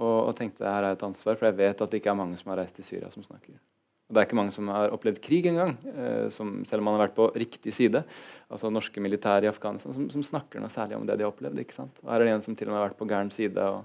[0.00, 2.38] Og, og tenkte her er et ansvar, for jeg vet at det ikke er mange
[2.40, 3.58] som har reist til Syria, som snakker.
[4.10, 7.04] Og Det er ikke mange som har opplevd krig engang, eh, selv om man har
[7.06, 8.02] vært på riktig side.
[8.50, 11.60] Altså norske militære i Afghanistan som, som, snakker noe særlig om det de har opplevd.
[11.62, 12.00] ikke sant?
[12.02, 13.84] Og her er det en som til og med har vært på gæren side, og,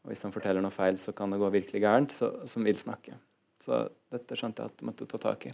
[0.00, 2.78] og, hvis han forteller noe feil, så kan det gå virkelig gærent, så, som vil
[2.80, 3.18] snakke.
[3.60, 5.52] Så dette skjønte jeg at jeg måtte ta tak i.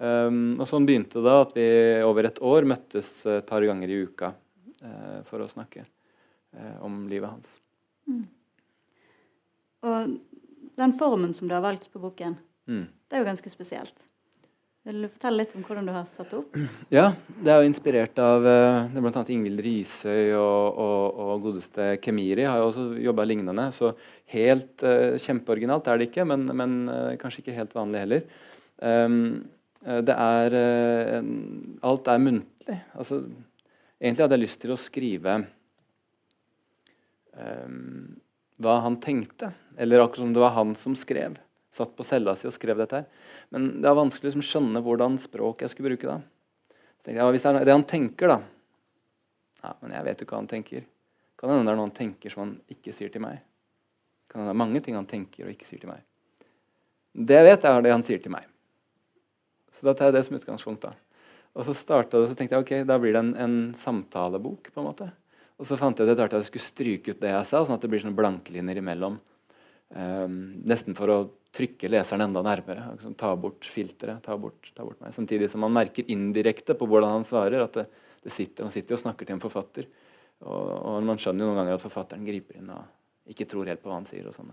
[0.00, 1.66] Um, og Sånn begynte det at vi
[2.02, 7.04] over et år møttes et par ganger i uka uh, for å snakke uh, om
[7.12, 7.52] livet hans.
[8.08, 8.24] Mm.
[9.84, 10.16] Og
[10.80, 12.38] den formen som du har valgt på boken,
[12.72, 12.88] Mm.
[12.88, 14.08] Det er jo ganske spesielt.
[14.82, 16.56] Vil du fortelle litt om hvordan du har satt opp?
[16.96, 19.22] Ja, det er jo inspirert av uh, bl.a.
[19.30, 23.68] Ingvild Risøy og, og, og, godeste Kemiri har jo også jobba lignende.
[23.76, 23.92] Så
[24.34, 28.26] helt uh, kjempeoriginalt er det ikke, men, men uh, kanskje ikke helt vanlig heller.
[28.82, 29.20] Um,
[29.82, 30.54] det er
[31.18, 31.30] en,
[31.82, 32.76] Alt er muntlig.
[32.94, 33.16] Altså,
[33.98, 35.38] egentlig hadde jeg lyst til å skrive
[37.34, 38.12] um,
[38.62, 41.34] hva han tenkte, eller akkurat som det var han som skrev
[41.72, 43.28] satt på cella si og skrev dette her.
[43.54, 46.18] Men det er vanskelig å liksom, skjønne hvordan språk jeg skulle bruke da.
[47.02, 48.40] Så jeg, ja, Hvis det er det han tenker, da
[49.62, 50.84] Ja, men jeg vet jo hva han tenker.
[51.38, 53.40] Kan hende det er noe han tenker som han ikke sier til meg.
[54.30, 56.02] Kan hende det er mange ting han tenker og ikke sier til meg.
[57.12, 58.46] Det jeg vet, er det han sier til meg.
[59.72, 60.84] Så da tar jeg det som utgangspunkt.
[60.84, 60.92] da.
[61.52, 64.72] Og så starta det, så tenkte jeg ok, da blir det en, en samtalebok.
[64.72, 65.08] på en måte.
[65.60, 67.84] Og så fant jeg ut at jeg skulle stryke ut det jeg sa, sånn at
[67.84, 69.18] det blir sånne blankelinjer imellom.
[69.92, 71.18] Um, nesten for å
[71.52, 72.86] trykke leseren enda nærmere.
[72.96, 75.12] Liksom, ta bort filteret, ta bort, ta bort meg.
[75.14, 77.86] Samtidig som man merker indirekte på hvordan han svarer, at det,
[78.24, 79.88] det sitter, han sitter og snakker til en forfatter.
[80.42, 83.82] Og, og, man skjønner jo noen ganger at forfatteren griper inn og ikke tror helt
[83.82, 84.26] på hva han sier.
[84.26, 84.52] og sånn.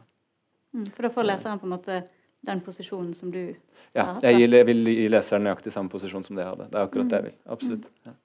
[0.76, 2.02] Mm, for da får leseren på en måte
[2.46, 4.28] den posisjonen som du ja, har hatt?
[4.28, 6.70] Ja, jeg vil gi leseren nøyaktig samme posisjon som det jeg hadde.
[6.70, 7.14] Det er akkurat mm.
[7.14, 7.40] det jeg vil.
[7.56, 7.90] Absolutt.
[7.90, 8.12] Mm.
[8.12, 8.16] Ja.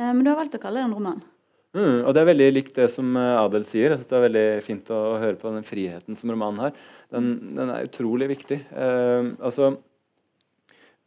[0.00, 1.22] Eh, men du har valgt å kalle det en roman?
[1.72, 3.94] Mm, og det er veldig likt det som eh, Adel sier.
[3.94, 6.74] Jeg synes Det er veldig fint å, å høre på den friheten som romanen har.
[7.12, 8.58] Den, den er utrolig viktig.
[8.76, 9.70] Uh, altså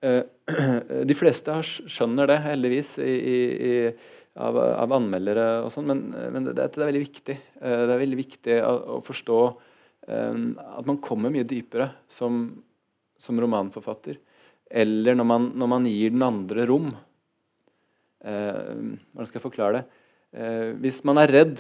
[0.02, 0.24] uh,
[1.10, 3.76] De fleste skjønner det, heldigvis, i, i,
[4.42, 6.02] av, av, anmeldere og sånn, men,
[6.34, 7.36] men det, det, er veldig viktig.
[7.62, 9.42] Uh, det er veldig viktig å, å forstå
[10.06, 12.44] at man kommer mye dypere som,
[13.18, 14.20] som romanforfatter.
[14.70, 16.92] Eller når man, når man, gir den andre rom.
[18.22, 20.04] hvordan skal jeg forklare det?
[20.36, 21.60] Eh, hvis man er redd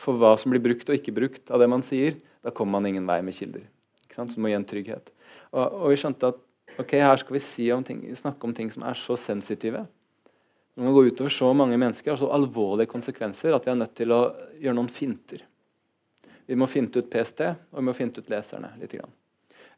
[0.00, 2.88] for hva som blir brukt og ikke brukt av det man sier, da kommer man
[2.88, 3.66] ingen vei med kilder.
[4.06, 4.32] Ikke sant?
[4.32, 5.12] Så du må gi en trygghet.
[5.52, 6.40] Og, og, vi skjønte at
[6.80, 9.84] ok, her skal vi si om ting, snakke om ting som er så sensitive.
[10.72, 13.96] Som må gå utover så mange mennesker og så alvorlige konsekvenser at vi er nødt
[13.98, 14.22] til å
[14.56, 15.44] gjøre noen finter.
[16.48, 18.96] Vi må finte ut PST, og vi må finte ut leserne litt.
[18.96, 19.12] Grann.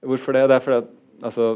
[0.06, 0.46] Hvorfor det?
[0.48, 0.94] Det er fordi at,
[1.28, 1.48] altså,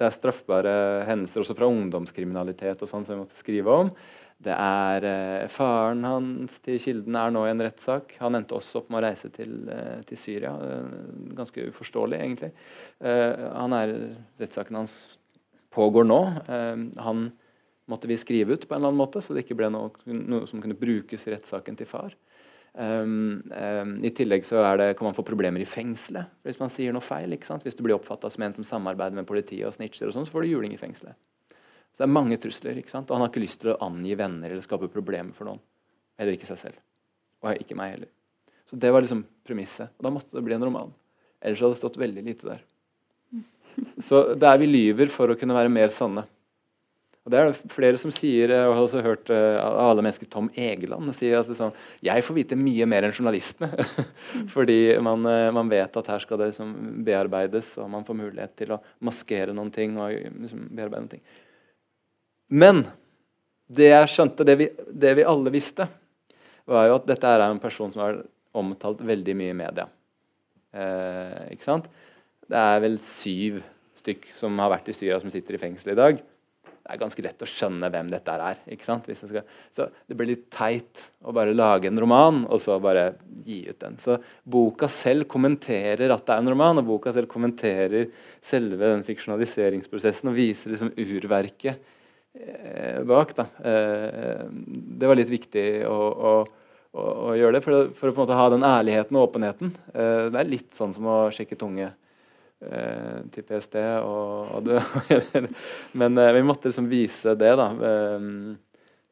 [0.00, 0.72] det er straffbare
[1.06, 3.92] hendelser også fra ungdomskriminalitet og sånn som vi måtte skrive om.
[4.40, 8.14] Det er eh, Faren hans til kilden er nå i en rettssak.
[8.22, 10.54] Han endte også opp med å reise til, eh, til Syria.
[10.64, 10.94] Eh,
[11.36, 12.52] ganske uforståelig, egentlig.
[13.04, 13.92] Eh, han er,
[14.40, 14.96] rettssaken hans
[15.76, 16.20] pågår nå.
[16.48, 17.26] Eh, han
[17.90, 20.48] måtte vi skrive ut på en eller annen måte, så det ikke ble noe, noe
[20.48, 22.16] som kunne brukes i rettssaken til far.
[22.70, 26.94] Um, um, I tillegg så det, kan man få problemer i fengselet hvis man sier
[26.94, 27.34] noe feil.
[27.34, 30.36] Hvis du blir oppfatta som en som samarbeider med politiet og snitcher, og sånn, så
[30.36, 31.18] får du juling i fengselet.
[32.00, 32.78] Så det er mange trusler.
[32.80, 33.10] ikke sant?
[33.10, 35.60] Og han har ikke lyst til å angi venner eller skape problemer for noen.
[36.16, 36.78] Heller ikke seg selv.
[37.44, 38.08] Og ikke meg heller.
[38.64, 39.92] Så det var liksom premisset.
[39.98, 40.94] Og da måtte det bli en roman.
[41.44, 42.62] Ellers hadde det stått veldig lite der.
[44.08, 46.24] Så det er vi lyver for å kunne være mer sanne.
[47.20, 50.32] Og Det er det flere som sier, og jeg har også hørt av alle mennesker
[50.32, 53.68] Tom Egeland sier at sånn, jeg får vite mye mer enn journalistene.
[54.54, 56.72] Fordi man, uh, man, vet at her skal det liksom,
[57.04, 60.00] bearbeides, og man får mulighet til å maskere noen ting.
[60.00, 61.26] og liksom, bearbeide noen ting.
[62.50, 62.82] Men
[63.70, 65.86] det jeg skjønte, det vi, det vi, alle visste,
[66.70, 68.22] var jo at dette er en person som har
[68.58, 69.86] omtalt veldig mye i media.
[70.74, 71.86] Eh, ikke sant?
[72.50, 73.60] Det er vel syv
[74.00, 76.18] stykk som har vært i Syria, som sitter i fengsel i dag.
[76.80, 78.58] Det er ganske lett å skjønne hvem dette er.
[78.74, 79.06] ikke sant?
[79.06, 83.12] Så Det blir litt teit å bare lage en roman og så bare
[83.46, 83.98] gi ut den.
[84.00, 88.10] Så boka selv kommenterer at det er en roman, og boka selv kommenterer
[88.42, 91.98] selve den fiksjonaliseringsprosessen og viser liksom urverket
[93.06, 93.34] bak.
[93.36, 93.46] Da.
[93.70, 94.44] Eh,
[95.00, 96.34] det var litt viktig å, å,
[96.92, 99.74] å, å gjøre det, for, for, å på en måte ha den ærligheten og åpenheten.
[99.94, 101.92] Eh, det er litt sånn som å sjekke tunge
[102.60, 103.78] til PST.
[104.04, 104.82] Og, og det,
[106.00, 107.70] men vi måtte liksom vise det, da.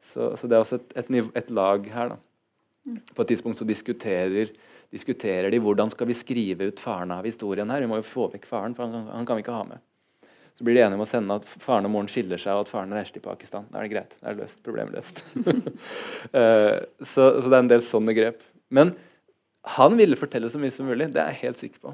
[0.05, 1.09] Så, så det er også et, et,
[1.41, 2.11] et lag her.
[2.13, 2.19] da.
[2.85, 2.99] Mm.
[3.15, 4.53] På et tidspunkt så diskuterer,
[4.93, 7.81] diskuterer de hvordan skal vi skrive ut faren av historien her.
[7.81, 9.81] Vi må jo få vekk faren, for han, han kan vi ikke ha med.
[10.59, 12.69] Så blir de enige om å sende at faren og moren skiller seg, og at
[12.73, 13.63] faren reiser til Pakistan.
[13.71, 14.15] Da er det greit.
[14.19, 14.59] Da er det løst.
[14.65, 15.21] Problemet løst.
[15.39, 16.75] uh,
[17.13, 18.41] så, så, det er en del sånne grep.
[18.75, 18.91] Men
[19.77, 21.07] han ville fortelle så mye som mulig.
[21.15, 21.93] Det er jeg helt sikker på.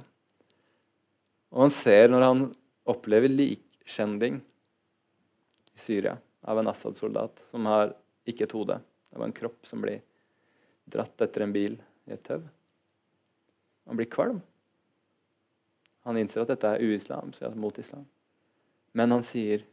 [1.53, 2.41] Og man ser når han
[2.89, 7.93] opplever likkjending i Syria av en Assad-soldat som har
[8.25, 8.79] ikke et hode.
[9.13, 10.01] Det var en kropp som blir
[10.89, 11.77] dratt etter en bil
[12.09, 12.41] i et tau.
[13.85, 14.41] Han blir kvalm.
[16.09, 18.09] Han innser at dette er uislamsk, mot islam.
[18.95, 19.65] Men han sier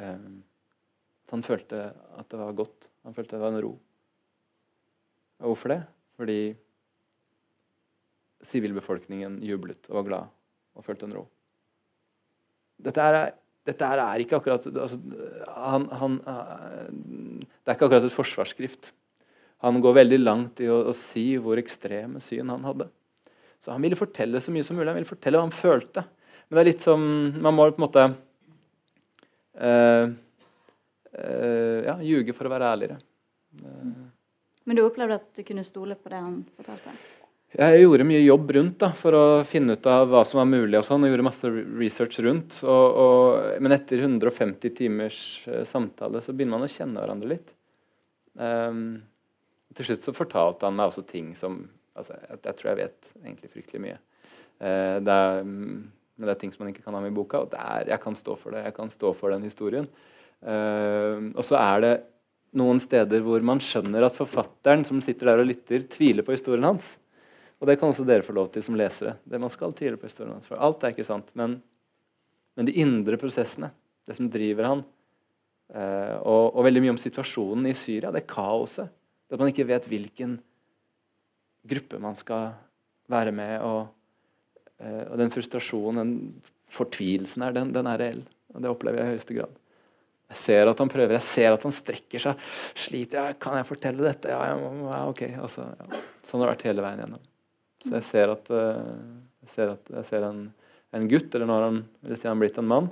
[0.00, 0.26] eh,
[1.30, 1.84] at han følte
[2.18, 2.90] at det var godt.
[3.06, 3.74] Han følte det var en ro.
[5.40, 5.80] Og hvorfor det?
[6.20, 6.40] Fordi
[8.50, 10.32] sivilbefolkningen jublet og var glad
[10.76, 11.26] og følte en ro.
[12.80, 13.20] Dette er
[13.68, 14.96] dette er ikke akkurat altså,
[15.52, 18.94] han, han, Det er ikke akkurat et forsvarsskrift.
[19.60, 22.88] Han går veldig langt i å, å, si hvor ekstreme syn han hadde.
[23.60, 24.88] Så han ville fortelle så mye som mulig.
[24.88, 26.06] Han ville fortelle hva han følte.
[26.48, 27.04] Men det er litt som
[27.44, 28.06] Man må på en måte
[31.10, 32.98] ja, ljuge for å være ærligere.
[34.64, 36.92] Men du opplevde at du kunne stole på det han fortalte?
[37.50, 40.76] Jeg gjorde mye jobb rundt da, for å finne ut av hva som var mulig.
[40.78, 42.60] og sånn, og gjorde masse research rundt.
[42.62, 45.18] Og, og, men etter 150 timers
[45.50, 47.50] uh, samtale så begynner man å kjenne hverandre litt.
[48.38, 49.00] Um,
[49.74, 51.58] til slutt så fortalte han meg også ting som
[51.98, 53.98] altså, jeg, jeg, tror jeg vet egentlig fryktelig mye.
[54.62, 55.50] Uh, det er,
[56.20, 57.40] men det er ting som man ikke kan ha med i boka.
[57.40, 58.66] og er, Jeg kan stå for det.
[58.66, 59.86] Jeg kan stå for den historien.
[60.44, 61.92] Uh, og så er det
[62.60, 66.66] noen steder hvor man skjønner at forfatteren som sitter der og lytter, tviler på historien
[66.68, 66.98] hans.
[67.56, 69.14] Og det kan også dere få lov til som lesere.
[69.24, 70.48] Det man skal tvile på historien hans.
[70.48, 71.32] For alt er ikke sant.
[71.38, 71.56] Men,
[72.56, 73.72] men, de indre prosessene,
[74.04, 74.82] det som driver han,
[75.72, 78.92] uh, og, og, veldig mye om situasjonen i Syria, det kaoset.
[79.24, 80.36] Det at man ikke vet hvilken
[81.70, 82.50] gruppe man skal
[83.08, 83.88] være med, og,
[84.80, 88.22] og den frustrasjonen, den fortvilelsen her, den, den er reell.
[88.54, 89.58] Og det opplever jeg i høyeste grad.
[90.30, 92.44] Jeg ser at han prøver, jeg ser at han strekker seg.
[92.78, 93.38] Sliter jeg?
[93.42, 94.30] Kan jeg fortelle dette?
[94.30, 95.24] Ja, ja ok.
[95.42, 96.02] Altså, ja.
[96.22, 97.24] Sånn har det vært hele veien gjennom.
[97.82, 98.92] Så jeg ser at eh,
[99.42, 100.42] jeg ser, at, jeg ser en,
[100.94, 101.80] en, gutt, eller nå har han,
[102.12, 102.90] si han blitt en mann,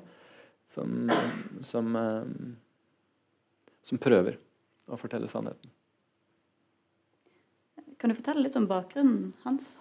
[0.73, 1.13] som,
[1.65, 4.39] som, eh, som prøver
[4.89, 5.71] å fortelle sannheten.
[7.99, 9.77] Kan du fortelle litt om bakgrunnen hans?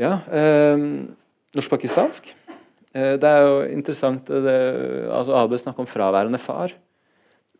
[0.00, 0.18] Ja.
[0.28, 0.76] Eh,
[1.56, 2.28] Norsk-pakistansk.
[2.92, 4.56] Eh, det er jo interessant det,
[5.08, 6.74] altså Abel snakker om fraværende far.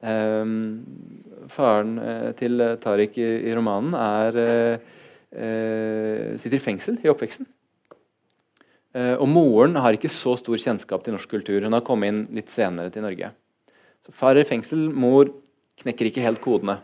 [0.04, 0.54] Eh,
[1.52, 7.48] faren eh, til Tariq i, i romanen er eh, sitter i fengsel i oppveksten.
[8.96, 11.64] Eh, og moren har ikke så stor kjennskap til norsk kultur.
[11.64, 13.32] Hun har kommet inn litt senere til Norge.
[14.04, 15.32] Så Far er i fengsel, mor
[15.82, 16.78] knekker ikke helt kodene.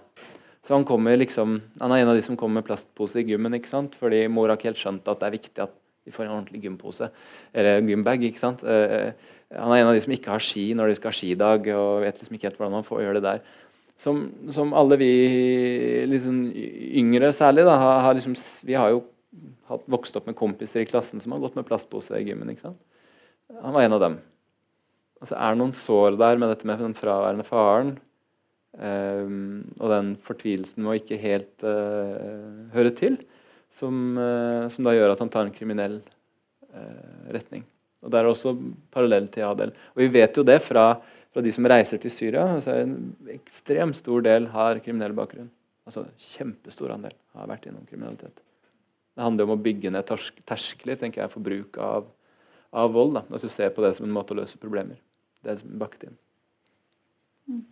[0.62, 0.86] Så han,
[1.18, 3.96] liksom, han er en av de som kommer med plastpose i gymmen, ikke sant?
[3.98, 5.74] fordi mor har ikke helt skjønt at det er viktig at
[6.06, 7.08] de får en ordentlig gympose,
[7.54, 8.22] eller gymbag.
[8.26, 8.62] ikke sant?
[8.62, 9.10] Eh,
[9.52, 12.04] han er en av de som ikke har ski når de skal ha skidag, og
[12.06, 13.44] vet liksom ikke helt hvordan man får gjøre det der
[14.02, 15.12] som, som, alle vi
[16.10, 16.44] liksom
[16.98, 18.34] yngre særlig da, har, liksom,
[18.66, 19.04] Vi har jo
[19.70, 22.50] hatt, vokst opp med kompiser i klassen som har gått med plastpose i gymmen.
[22.50, 22.80] ikke sant?
[23.62, 24.16] Han var en av dem.
[25.22, 27.94] Altså, er det noen sår der med dette med den fraværende faren?
[28.72, 33.18] Um, og den fortvilelsen med å ikke helt uh, høre til,
[33.72, 35.98] som, uh, som, da gjør at han tar en kriminell
[36.72, 37.66] uh, retning.
[38.02, 38.54] Og Det er også
[38.94, 39.74] parallell til Adel.
[39.92, 40.86] Og Vi vet jo det fra
[41.32, 42.96] fra de som reiser til Syria, så er en
[43.32, 45.48] ekstremt stor del har kriminell bakgrunn.
[45.88, 48.42] Altså Kjempestor andel har vært innom kriminalitet.
[49.12, 50.08] Det handler om å bygge ned
[50.48, 52.10] terskler tenker jeg, for bruk av,
[52.76, 53.16] av vold.
[53.16, 53.24] Da.
[53.32, 55.00] Altså ser på det som en måte å løse problemer.
[55.42, 56.18] Det er bakket inn.
[57.48, 57.64] Mm.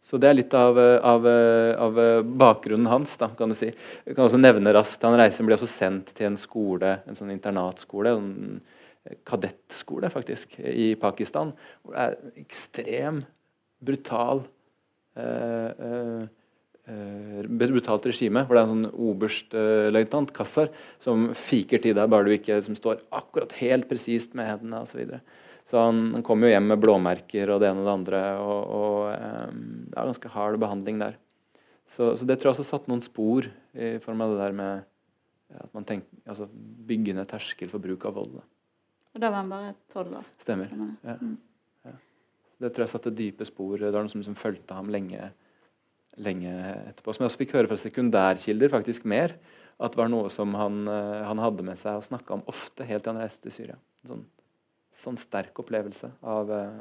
[0.00, 1.96] Så det er litt av, av, av,
[2.38, 3.16] bakgrunnen hans.
[3.18, 3.72] Da, kan du si.
[4.06, 7.32] Jeg kan også nevne raskt, Han reiser blir også sendt til en skole, en sånn
[7.34, 8.14] internatskole.
[8.14, 8.60] En,
[9.28, 11.52] kadettskole faktisk, i Pakistan.
[11.82, 13.22] Hvor det er ekstrem,
[13.84, 14.42] brutal
[15.16, 16.22] eh, eh,
[16.90, 18.44] eh, brutalt regime.
[18.44, 22.78] Hvor det er en sånn oberstløytnant, Kassar, som fiker til deg bare du ikke som
[22.78, 24.94] står akkurat helt presist med hendene osv.
[24.94, 25.22] Så, videre.
[25.68, 28.20] Så han, han kom jo hjem med blåmerker og det ene og det andre.
[28.40, 31.18] og, og um, Det er ganske hard behandling der.
[31.88, 34.86] Så, så, det tror jeg også satt noen spor i form av det der med
[35.56, 36.48] at man tenker, altså
[36.88, 38.34] bygge ned terskel for bruk av vold.
[38.36, 38.42] Da.
[39.16, 40.26] Og da var han bare tolv år?
[40.40, 40.72] Stemmer.
[41.04, 41.16] Ja.
[41.20, 41.36] Mm.
[41.88, 41.94] Ja.
[42.64, 43.76] Det tror jeg satte dype spor.
[43.80, 45.30] Det var noe som, som fulgte ham lenge,
[46.20, 46.52] lenge,
[46.92, 47.16] etterpå.
[47.16, 49.36] Som jeg også fikk høre fra sekundærkilder faktisk mer.
[49.80, 52.88] At det var noe som han, eh, han hadde med seg og snakka om ofte
[52.88, 53.78] helt til han reiste til Syria.
[54.08, 54.26] Sånn,
[54.98, 56.78] sånn sterk opplevelse av, eh,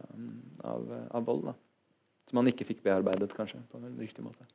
[0.66, 1.52] av, av vold.
[1.52, 1.54] da.
[2.28, 4.48] Som han ikke fikk bearbeidet, kanskje, på en riktig måte.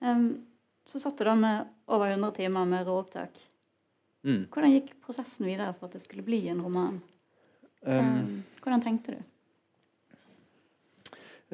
[0.00, 0.46] Um,
[0.86, 3.38] så satt du da med over 100 timer med råopptak.
[4.26, 4.46] Mm.
[4.52, 7.00] Hvordan gikk prosessen videre for at det skulle bli en roman?
[7.86, 9.32] Um, Hvordan tenkte du?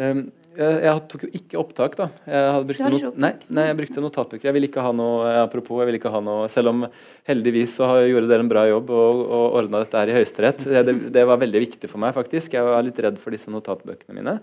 [0.00, 0.22] Um,
[0.56, 2.06] jeg, jeg, tok jo ikke opptak, da.
[2.28, 3.20] Jeg brukte, opptak?
[3.20, 4.48] Nei, nei, jeg brukte notatbøker.
[4.48, 6.82] Jeg ville ikke ha noe eh, apropos, jeg ville ikke ha noe Selv om
[7.28, 10.64] heldigvis så gjorde dere en bra jobb og, og ordna dette her i Høyesterett.
[10.64, 12.56] Det, det, var veldig viktig for meg, faktisk.
[12.56, 14.38] Jeg var litt redd for disse notatbøkene mine.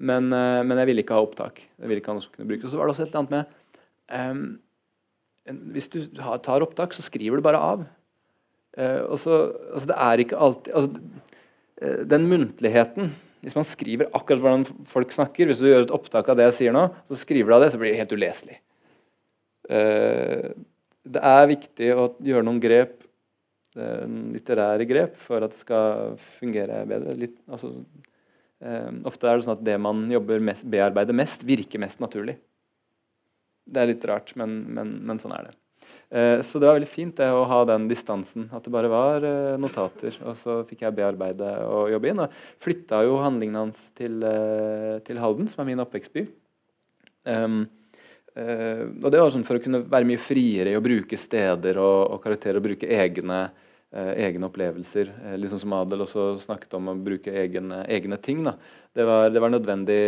[0.00, 1.64] Men, uh, men jeg ville ikke ha opptak.
[1.64, 2.68] Jeg ville ikke ha noe som kunne brukes.
[2.68, 3.56] Og så var det også et eller annet med
[4.16, 4.44] um,
[5.74, 7.88] hvis du tar opptak, så skriver du bare av.
[8.76, 9.40] Uh, og så,
[9.72, 11.00] altså det er ikke alltid altså,
[11.82, 13.08] eh, Den muntligheten
[13.40, 16.56] Hvis man skriver akkurat hvordan folk snakker Hvis du gjør et opptak av det jeg
[16.58, 18.58] sier nå, så skriver du av det, så blir det helt uleselig.
[19.70, 20.50] Eh,
[21.10, 23.00] det er viktig å gjøre noen grep
[23.76, 27.14] litterære grep for at det skal fungere bedre.
[27.14, 27.84] Litt, altså,
[28.60, 32.36] eh, ofte er det sånn at det man jobber mest, bearbeider mest, virker mest naturlig.
[33.70, 35.54] Det er litt rart, men, men, men sånn er det.
[36.10, 38.48] Eh, så det var veldig fint det å ha den distansen.
[38.54, 40.16] At det bare var eh, notater.
[40.26, 42.22] Og så fikk jeg bearbeide og jobbe inn.
[42.24, 46.26] Og flytta jo handlingene hans til, eh, til Halden, som er min oppvekstby.
[47.28, 47.66] Um,
[48.32, 51.76] uh, og det var sånn for å kunne være mye friere i å bruke steder
[51.76, 53.42] og, og karakterer og bruke egne,
[53.92, 55.10] uh, egne opplevelser.
[55.20, 58.40] Uh, litt sånn som Adel også snakket om å bruke egne, egne ting.
[58.46, 58.56] Da.
[58.96, 60.00] Det, var, det var nødvendig.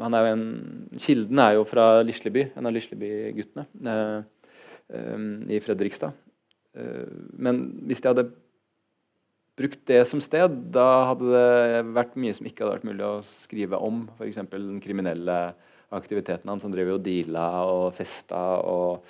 [0.00, 0.46] han er jo en,
[1.04, 3.68] Kilden er jo fra Lisleby, en av Lisleby-guttene
[4.90, 6.12] i Fredrikstad.
[7.36, 8.30] men hvis jeg hadde
[9.56, 13.24] brukt det som sted, da hadde det vært mye som ikke hadde vært mulig å
[13.26, 14.06] skrive om.
[14.16, 14.40] F.eks.
[14.52, 15.38] den kriminelle
[15.92, 16.64] aktiviteten hans.
[16.64, 19.04] Han drev jo deala og festa og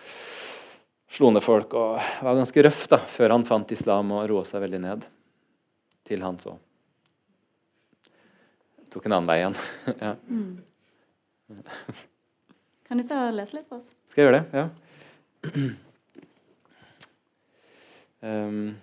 [1.13, 4.65] slo ned folk og var ganske røff da, før han fant islam og roa seg
[4.65, 5.09] veldig ned.
[6.09, 6.57] Til han så
[8.93, 9.55] tok en annen vei igjen.
[10.05, 10.13] ja.
[10.29, 10.53] mm.
[12.89, 13.95] Kan du ta og lese litt for oss?
[14.11, 14.61] Skal jeg gjøre det?
[14.61, 14.67] Ja.
[18.22, 18.74] Um.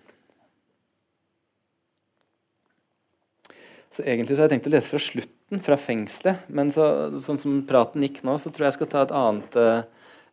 [3.90, 6.46] Så egentlig så har jeg tenkt å lese fra slutten fra fengselet.
[6.54, 6.86] Men så,
[7.20, 9.82] sånn som praten gikk nå, så tror jeg jeg skal ta et annet, eh,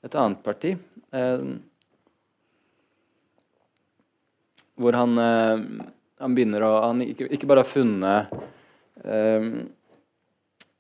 [0.07, 0.77] et annet parti.
[1.17, 1.47] Eh,
[4.77, 5.65] hvor han, eh,
[6.21, 8.35] han, begynner å Han ikke, ikke bare har funnet
[9.03, 9.51] eh,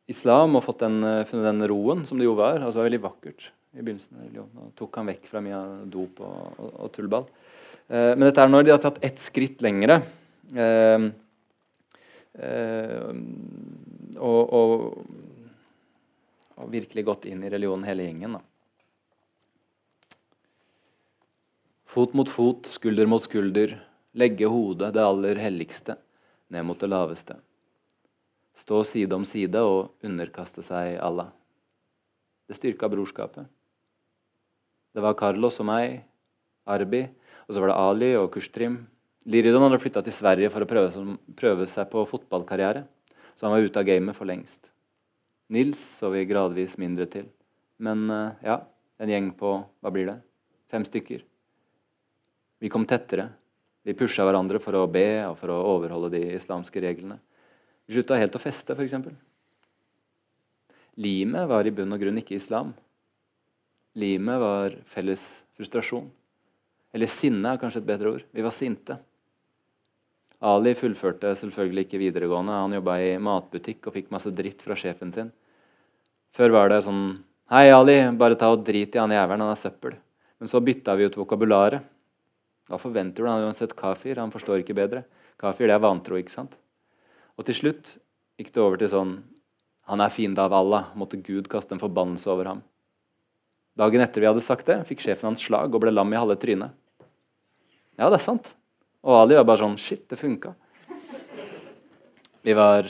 [0.06, 2.61] islam og fått den, funnet den roen som det jo var.
[2.61, 4.25] altså det var Veldig vakkert i begynnelsen.
[4.57, 7.29] Nå tok han vekk fra mye av dop og, og, og tullball.
[7.89, 10.01] Eh, men dette er når de har tatt ett skritt lengre.
[10.57, 11.09] Eh,
[14.17, 14.75] og, og,
[16.57, 18.37] og, virkelig gått inn i religionen, hele gjengen.
[18.37, 18.43] da.
[21.97, 23.79] Fot mot fot, skulder mot skulder,
[24.17, 25.97] legge hodet, det aller helligste,
[26.53, 27.39] ned mot det laveste.
[28.57, 31.31] Stå side om side og underkaste seg Allah.
[32.49, 33.49] Det styrka brorskapet.
[34.96, 35.98] Det var Carlos og meg,
[36.64, 37.02] Arbi,
[37.44, 38.78] og så var det Ali og Kustrim.
[39.28, 41.02] Liridon hadde flytta til Sverige for å prøve,
[41.37, 42.87] prøve seg på fotballkarriere.
[43.37, 44.70] Så han var ute av gamet for lengst.
[45.52, 47.26] Nils så vi gradvis mindre til.
[47.76, 48.56] Men eh, ja,
[48.96, 49.52] en gjeng på
[49.85, 50.16] hva blir det?
[50.72, 51.20] Fem stykker.
[52.64, 53.28] Vi kom tettere.
[53.85, 57.20] Vi pusha hverandre for å be og for å overholde de islamske reglene.
[57.85, 58.96] Vi slutta helt å feste, f.eks.
[61.04, 62.72] Limet var i bunn og grunn ikke islam.
[63.96, 65.22] Limet var felles
[65.56, 66.09] frustrasjon.
[66.92, 68.24] Eller sinne er kanskje et bedre ord.
[68.32, 68.98] Vi var sinte.
[70.44, 72.59] Ali fullførte selvfølgelig ikke videregående.
[72.61, 75.30] Han jobba i matbutikk og fikk masse dritt fra sjefen sin.
[76.37, 79.61] Før var det sånn Hei, Ali, bare ta og drit i han jævelen, han er
[79.61, 79.92] søppel.
[80.42, 81.85] Men så bytta vi ut vokabularet.
[82.66, 83.28] Da forventer du?
[83.30, 84.18] Han uansett kafir.
[84.18, 85.04] Han forstår ikke bedre.
[85.38, 86.56] Kafir, det er vantro, ikke sant?
[87.38, 87.92] Og til slutt
[88.37, 89.16] gikk det over til sånn
[89.87, 90.90] Han er fiende av Allah.
[90.98, 92.64] Måtte Gud kaste en forbannelse over ham.
[93.77, 96.39] Dagen etter vi hadde sagt det, fikk sjefen hans slag og ble lam i halve
[96.41, 96.73] trynet.
[97.97, 98.55] Ja, det er sant.
[99.05, 100.55] Og Ali var bare sånn Shit, det funka.
[102.47, 102.89] Vi var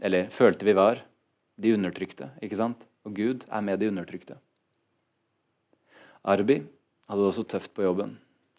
[0.00, 1.02] Eller følte vi var
[1.60, 2.86] de undertrykte, ikke sant?
[3.04, 4.38] Og Gud er med de undertrykte.
[6.24, 8.14] Arbi hadde det også tøft på jobben.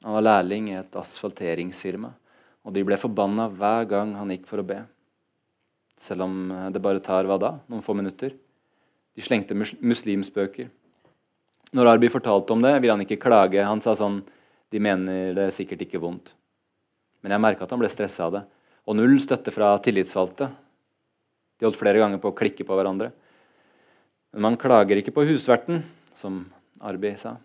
[0.06, 2.12] Han var lærling i et asfalteringsfirma.
[2.62, 4.84] Og de ble forbanna hver gang han gikk for å be.
[5.98, 6.36] Selv om
[6.74, 7.56] det bare tar hva da?
[7.70, 8.36] Noen få minutter.
[9.18, 10.70] De slengte mus muslimspøker.
[11.72, 13.64] Når Arbi fortalte om det, ville han ikke klage.
[13.64, 14.22] Han sa sånn
[14.72, 16.34] De mener det er sikkert ikke vondt.
[17.22, 18.42] Men jeg merka at han ble stressa av det.
[18.88, 20.50] Og null støtte fra tillitsvalgte.
[21.60, 23.12] De holdt flere ganger på å klikke på hverandre.
[24.34, 25.84] Men man klager ikke på husverten,
[26.16, 26.46] som
[26.82, 27.36] Arbi sa.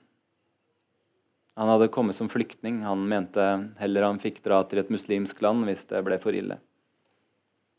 [1.56, 2.82] Han hadde kommet som flyktning.
[2.86, 3.42] Han mente
[3.80, 6.58] heller han fikk dra til et muslimsk land hvis det ble for ille.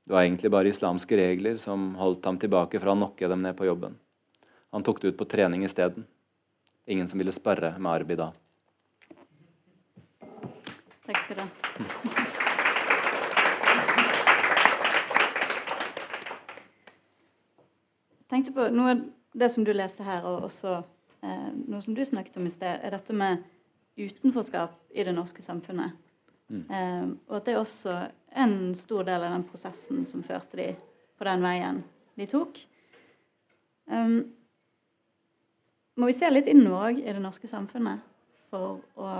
[0.08, 3.58] Det var egentlig bare islamske regler som holdt ham tilbake fra å nokke dem ned
[3.58, 3.98] på jobben.
[4.72, 6.08] Han tok det ut på trening isteden.
[6.90, 8.30] Ingen som ville sparre med Arbi da.
[11.04, 11.48] Takk skal du ha.
[18.32, 19.04] Tenkte på noe av
[19.36, 22.80] det som du leste her, og også eh, noe som du snakket om i sted,
[22.80, 23.44] er dette med
[24.00, 25.92] utenforskap i det norske samfunnet.
[26.48, 26.64] Mm.
[26.72, 27.98] Eh, og at det er også
[28.32, 30.72] en stor del av den prosessen som førte de
[31.20, 31.84] på den veien
[32.16, 32.64] de tok.
[33.92, 34.37] Um,
[35.98, 38.06] må vi se litt innover òg i det norske samfunnet
[38.52, 39.18] for å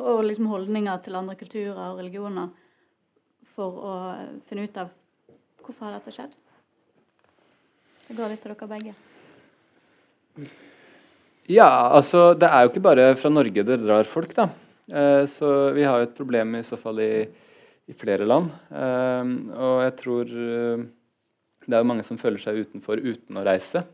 [0.00, 2.48] og liksom holdninger til andre kulturer og religioner
[3.52, 3.94] for å
[4.48, 4.92] finne ut av
[5.62, 6.32] hvorfor har dette skjedd.
[8.08, 8.94] Det går litt til dere begge.
[11.52, 14.48] Ja, altså Det er jo ikke bare fra Norge det drar folk, da.
[14.88, 17.26] Eh, så vi har jo et problem i så fall i,
[17.86, 18.48] i flere land.
[18.72, 20.86] Eh, og jeg tror eh,
[21.66, 23.84] det er jo mange som føler seg utenfor uten å reise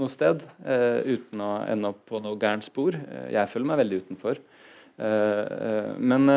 [0.00, 0.44] noe sted.
[1.06, 2.96] uten å ende opp på noe gærent spor.
[3.32, 4.40] jeg føler meg veldig utenfor.
[5.98, 6.32] men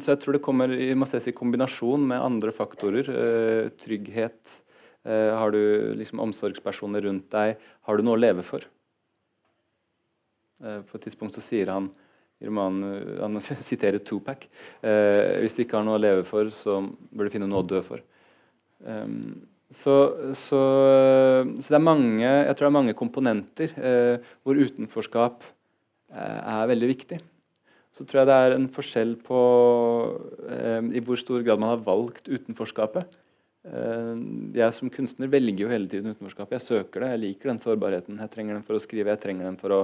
[0.00, 3.08] Så jeg tror det kommer i, i kombinasjon med andre faktorer.
[3.80, 4.58] trygghet.
[5.04, 7.56] har du liksom omsorgspersoner rundt deg?
[7.82, 8.60] Har du noe å leve for?
[10.58, 11.86] på et tidspunkt så sier han
[12.38, 13.40] i romanen Han
[13.70, 14.46] siterer Tupac.
[14.80, 16.80] Eh, hvis du ikke har noe å leve for, så
[17.10, 18.02] bør du finne noe å dø for.
[18.78, 19.94] Um, så,
[20.32, 20.60] så,
[21.60, 26.70] så, det er mange jeg tror det er mange komponenter eh, hvor utenforskap eh, er
[26.70, 27.18] veldig viktig.
[27.92, 29.40] Så tror jeg det er en forskjell på
[30.48, 33.18] eh, i hvor stor grad man har valgt utenforskapet.
[33.68, 34.14] Eh,
[34.56, 36.56] jeg som kunstner velger jo hele tiden utenforskapet.
[36.56, 38.22] Jeg søker det, jeg liker den sårbarheten.
[38.24, 39.82] Jeg trenger den for å skrive, jeg trenger den for å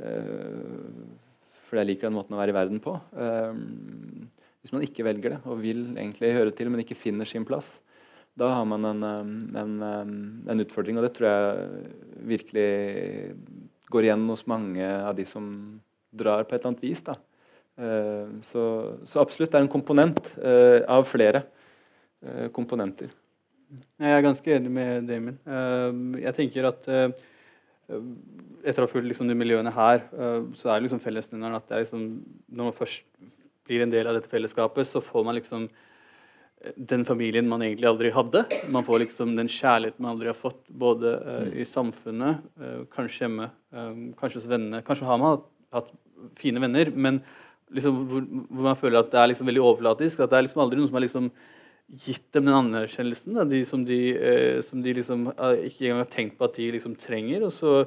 [0.00, 0.64] eh,
[1.68, 2.96] fordi jeg liker den måten å være i verden på.
[4.58, 7.76] Hvis man ikke velger det og vil egentlig høre til, men ikke finner sin plass,
[8.40, 9.04] da har man en,
[9.60, 9.74] en,
[10.48, 10.98] en utfordring.
[10.98, 12.68] Og det tror jeg virkelig
[13.92, 15.44] går igjen hos mange av de som
[16.10, 17.02] drar på et eller annet vis.
[17.06, 17.16] Da.
[17.80, 18.62] Uh, så,
[19.08, 23.12] så, absolutt det er en komponent uh, av flere uh, komponenter.
[24.00, 25.36] Jeg er ganske enig med Damien.
[26.18, 30.02] jeg tenker at etter å ha fulgt liksom, de miljøene her,
[30.58, 32.08] så er liksom fellesnevneren at liksom,
[32.50, 33.04] når man først
[33.70, 35.89] blir en del av dette fellesskapet, så får man liksom eh,
[36.76, 38.42] den familien man egentlig aldri hadde.
[38.72, 43.24] Man får liksom den kjærligheten man aldri har fått, både uh, i samfunnet, uh, kanskje
[43.24, 43.48] hjemme,
[44.20, 44.82] kanskje hos vennene.
[44.84, 45.46] Kanskje har man hatt,
[45.78, 45.94] hatt
[46.36, 47.22] fine venner, men
[47.72, 50.20] liksom, hvor, hvor, man føler at det er liksom veldig overflatisk.
[50.20, 51.32] At det er liksom aldri noen som har liksom
[52.04, 54.00] gitt dem den anerkjennelsen da, de, som de,
[54.62, 55.24] som de liksom,
[55.66, 57.48] ikke engang har tenkt på at de liksom trenger.
[57.48, 57.80] og så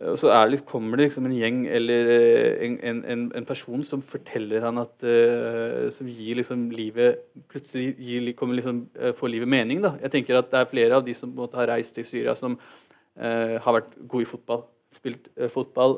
[0.00, 4.00] og så det, kommer det liksom en gjeng eller eh, en, en, en person som
[4.02, 7.20] forteller han at uh, Som gir liksom livet
[7.52, 9.82] Plutselig gir, kommer liksom, uh, får livet mening.
[9.84, 9.92] da.
[10.00, 12.56] Jeg tenker at Det er flere av de som måtte har reist til Syria, som
[12.56, 14.64] uh, har vært gode i fotball.
[14.92, 15.94] Spilt fotball,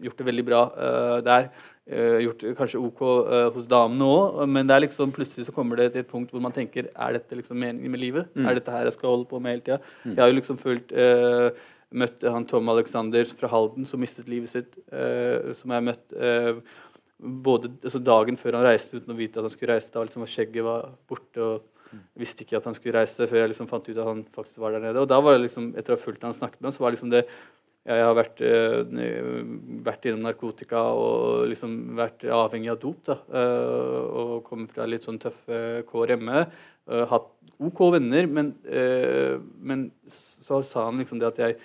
[0.00, 0.60] gjort det veldig bra
[1.20, 1.50] der.
[2.24, 3.02] gjort kanskje OK
[3.52, 6.40] hos damene òg, men det er liksom, plutselig så kommer det til et punkt hvor
[6.40, 8.30] man tenker Er dette liksom meningen med livet?
[8.32, 8.46] Mm.
[8.46, 9.78] Er dette her jeg skal holde på med hele tida?
[10.06, 10.14] Mm.
[10.14, 10.96] Jeg har jo liksom følt
[11.90, 14.78] møtte han Tom Alexander fra Halden som mistet livet sitt.
[14.92, 16.62] Uh, som jeg møtte uh,
[17.20, 19.92] både altså dagen før han reiste uten å vite at han skulle reise.
[19.94, 21.44] Da liksom skjegget var borte.
[21.44, 21.66] og
[22.14, 24.76] visste ikke at han skulle reise før jeg liksom fant ut at han faktisk var
[24.76, 25.02] der nede.
[25.02, 26.92] Og da var det liksom, etter å ha fulgt han snakket med ham, så var
[26.92, 27.24] det liksom det
[27.90, 28.82] jeg har vært, uh,
[29.86, 33.00] vært innom narkotika og liksom vært avhengig av dop.
[33.08, 36.44] da, uh, Og kommet fra litt sånn tøffe kår hjemme.
[36.90, 37.30] Uh, hatt
[37.60, 38.54] OK venner, men,
[39.60, 41.58] men så sa han liksom det at jeg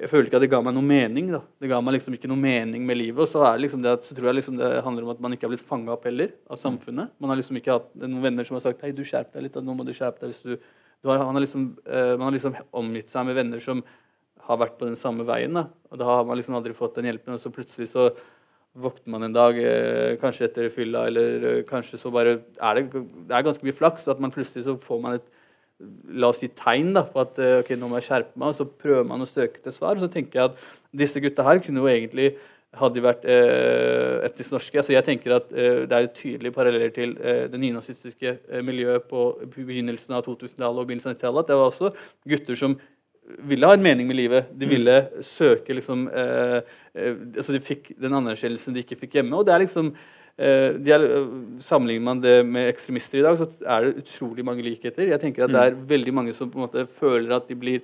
[0.00, 1.28] jeg følte ikke at det ga meg noe mening.
[1.34, 1.40] da.
[1.60, 3.20] Det ga meg liksom ikke noe mening med livet.
[3.20, 5.20] Og så, er det liksom det at, så tror jeg liksom det handler om at
[5.20, 7.12] man ikke har blitt fanga opp heller av samfunnet.
[7.20, 9.58] Man har liksom ikke hatt noen venner som har sagt hei, du skjerp deg litt.
[9.60, 10.32] nå må du skjerpe deg.
[10.32, 10.56] hvis du,
[11.04, 13.82] du har, har liksom, uh, man har liksom omgitt seg med venner som
[14.46, 15.58] har vært på den samme veien.
[15.58, 15.66] da.
[15.92, 17.36] Og da har man liksom aldri fått den hjelpen.
[17.36, 18.08] Og så plutselig så
[18.80, 23.04] våkner man en dag, uh, kanskje etter fylla, eller uh, kanskje så bare er det,
[23.28, 25.28] det er ganske mye flaks at man plutselig så får man et
[26.20, 28.56] la oss si tegn da, på at eh, ok, nå må jeg skjerpe meg, og
[28.58, 29.96] så prøver man å søke til svar.
[29.96, 30.64] Og så tenker jeg at
[31.02, 32.34] disse gutta her kunne jo egentlig
[32.78, 34.78] hadde de vært eh, etnisk norske.
[34.78, 39.08] Altså jeg tenker at eh, Det er tydelige paralleller til eh, det nynazistiske eh, miljøet
[39.10, 41.48] på begynnelsen av 2000-tallet og begynnelsen av 90-tallet.
[41.48, 41.90] Det var også
[42.30, 42.78] gutter som
[43.46, 44.54] ville ha en mening med livet.
[44.54, 44.70] De mm.
[44.70, 46.60] ville søke liksom eh,
[46.94, 49.36] altså De fikk den anerkjennelsen de ikke fikk hjemme.
[49.36, 49.92] og det er liksom
[50.38, 55.08] er, eh, sammenligner man det med ekstremister i dag, så er det utrolig mange likheter.
[55.08, 55.88] Jeg tenker at Det er mm.
[55.88, 57.80] veldig mange som på en måte føler at de blir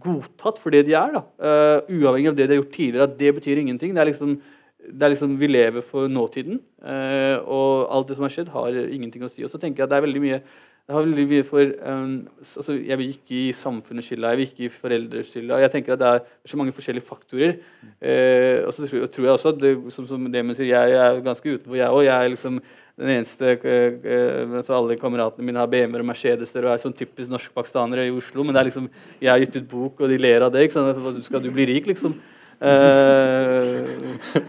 [0.00, 1.16] godtatt for det de er.
[1.38, 3.02] Uh, uavhengig av det de har gjort tidligere.
[3.02, 3.94] at Det betyr ingenting.
[3.94, 4.40] Det er liksom,
[4.88, 6.60] det er liksom Vi lever for nåtiden.
[6.80, 9.44] Uh, og alt det som har skjedd, har ingenting å si.
[9.44, 10.40] Og så tenker jeg at det er veldig mye
[10.86, 14.46] det har veldig mye for um, altså Jeg vil ikke gi samfunnets skylda, jeg vil
[14.46, 15.56] ikke gi foreldres skylda.
[15.64, 17.56] Jeg tenker at Det er så mange forskjellige faktorer.
[17.98, 21.00] Eh, og så tror, tror, jeg også at det, som, som det sier, jeg, jeg,
[21.02, 22.04] er ganske utenfor, jeg òg.
[22.06, 22.60] Jeg er liksom
[22.96, 27.34] den eneste uh, altså Alle kameratene mine har BM-er og Mercedeser og er sånn typisk
[27.34, 28.46] norskpakistanere i Oslo.
[28.46, 28.86] Men det er liksom,
[29.18, 30.68] jeg har gitt ut bok, og de ler av det.
[30.68, 31.26] ikke sant?
[31.26, 32.14] Skal du bli rik, liksom?
[32.62, 33.84] Uh,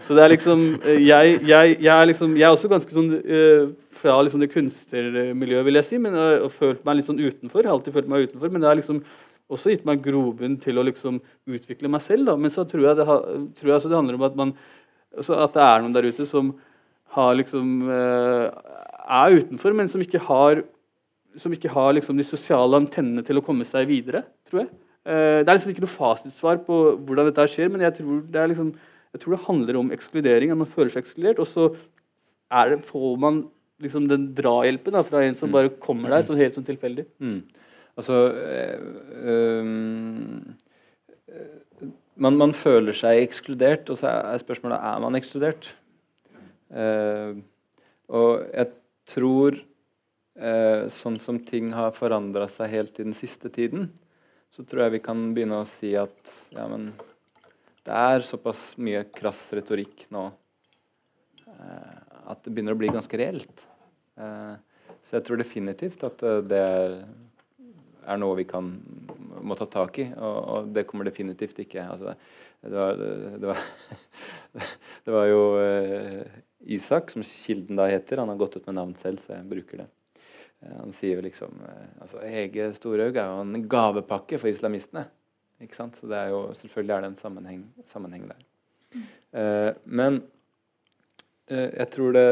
[0.06, 3.66] så det er liksom Jeg, jeg, jeg er liksom Jeg er også ganske sånn uh,
[3.98, 7.62] fra liksom det kunstnermiljøet, vil jeg si, men jeg har følt meg litt sånn utenfor.
[7.62, 9.02] Jeg har alltid følt meg utenfor, men det har liksom
[9.52, 12.28] også gitt meg grobunn til å liksom utvikle meg selv.
[12.28, 12.36] Da.
[12.40, 13.28] Men så tror jeg det, har,
[13.58, 14.54] tror jeg det handler om at, man,
[15.16, 16.52] altså at, det er noen der ute som
[17.38, 18.74] liksom, eh,
[19.08, 20.60] er utenfor, men som ikke har,
[21.40, 24.26] som ikke har liksom de sosiale antennene til å komme seg videre.
[24.50, 24.70] tror jeg.
[25.08, 28.48] Eh, det er liksom ikke noe fasitsvar på hvordan dette skjer, men jeg tror det,
[28.52, 28.74] liksom,
[29.16, 30.52] jeg tror det handler om ekskludering.
[30.52, 31.40] At man føler seg ekskludert.
[31.40, 33.46] Og så det, får man
[33.82, 35.52] liksom den drahjelpen da, fra en som Mm.
[35.52, 37.06] bare kommer der sånn helt sånn tilfeldig?
[37.20, 37.42] Mm.
[37.98, 38.80] Altså øh,
[41.28, 45.74] eh, man, man føler seg ekskludert, og så er spørsmålet er man ekskludert.
[46.68, 47.32] Uh,
[48.12, 48.68] og jeg
[49.08, 53.88] tror uh, sånn som ting har forandra seg helt i den siste tiden,
[54.52, 56.90] så tror jeg vi kan begynne å si at ja, men
[57.86, 60.28] det er såpass mye krass retorikk nå
[62.28, 63.64] at det begynner å bli ganske reelt.
[64.18, 66.96] Eh, så jeg tror definitivt at eh, det er,
[68.18, 68.70] noe vi kan
[69.44, 72.14] må ta tak i, og, og det kommer definitivt ikke altså,
[72.64, 73.60] det, var, det, var,
[75.06, 76.40] det var jo eh,
[76.74, 78.18] Isak, som kilden da heter.
[78.18, 79.86] Han har gått ut med navn selv, så jeg bruker det.
[80.66, 81.60] Han sier jo liksom
[82.02, 85.04] altså Hege Storhaug er jo en gavepakke for islamistene.
[85.62, 85.96] Ikke sant?
[85.98, 88.42] Så det er jo, selvfølgelig er det en sammenheng, sammenheng der.
[89.38, 90.20] Eh, men
[91.50, 92.28] eh, jeg tror det,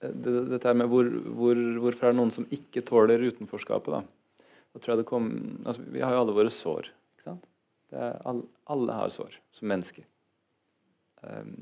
[0.00, 4.40] det Dette her med hvor, hvor, hvorfor er det noen som ikke tåler utenforskapet, da?
[4.70, 5.30] Da tror jeg det kom,
[5.64, 6.90] altså, Vi har jo alle våre sår.
[7.14, 7.46] ikke sant?
[7.90, 10.06] Det er, alle, alle har sår som mennesker.
[11.20, 11.56] Um,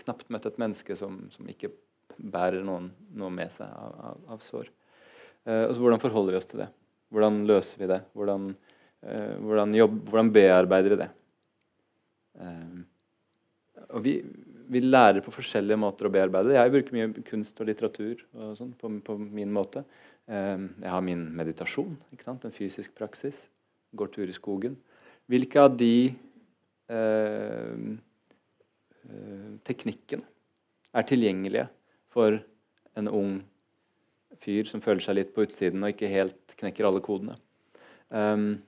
[0.00, 1.72] knapt møtt et menneske som, som ikke
[2.16, 2.88] bærer noen,
[3.18, 4.70] noe med seg av, av, av sår.
[5.44, 6.70] Uh, altså, Hvordan forholder vi oss til det?
[7.12, 8.00] Hvordan løser vi det?
[8.16, 8.46] Hvordan,
[9.04, 11.10] uh, hvordan, jobb, hvordan bearbeider vi det?
[12.40, 12.86] Um,
[13.90, 14.14] og vi,
[14.72, 16.54] vi lærer på forskjellige måter å bearbeide.
[16.56, 19.84] Jeg bruker mye kunst og litteratur og sånn på, på min måte.
[20.26, 21.96] Eh, jeg har min meditasjon,
[22.32, 23.44] en fysisk praksis.
[23.92, 24.78] Går tur i skogen.
[25.28, 27.84] Hvilke av de eh,
[29.04, 30.24] eh, teknikkene
[30.92, 31.68] er tilgjengelige
[32.12, 32.40] for
[32.96, 33.38] en ung
[34.42, 37.36] fyr som føler seg litt på utsiden og ikke helt knekker alle kodene.
[38.12, 38.58] Um,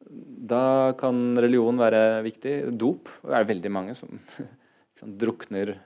[0.00, 2.54] da kan religion være viktig.
[2.80, 4.20] Dop er det veldig mange som
[5.00, 5.78] liksom, drukner,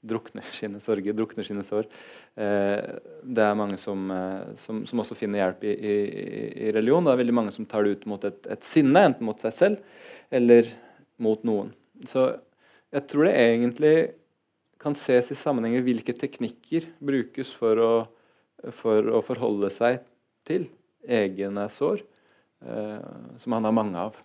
[0.00, 1.88] drukner sine sorger, drukner sine sår.
[2.36, 5.96] Eh, det er mange som, eh, som, som, også finner hjelp i, i,
[6.68, 7.04] i, religion.
[7.04, 9.52] Det er veldig mange som tar det ut mot et, et sinne, enten mot seg
[9.52, 9.82] selv
[10.30, 10.70] eller
[11.18, 11.72] mot noen.
[12.06, 12.30] Så
[12.90, 13.96] jeg tror det egentlig
[14.80, 17.92] kan ses i sammenheng med hvilke teknikker brukes for å,
[18.72, 20.00] for å forholde seg
[20.48, 20.70] til
[21.04, 22.00] egne sår,
[22.64, 24.16] eh, som han har mange av.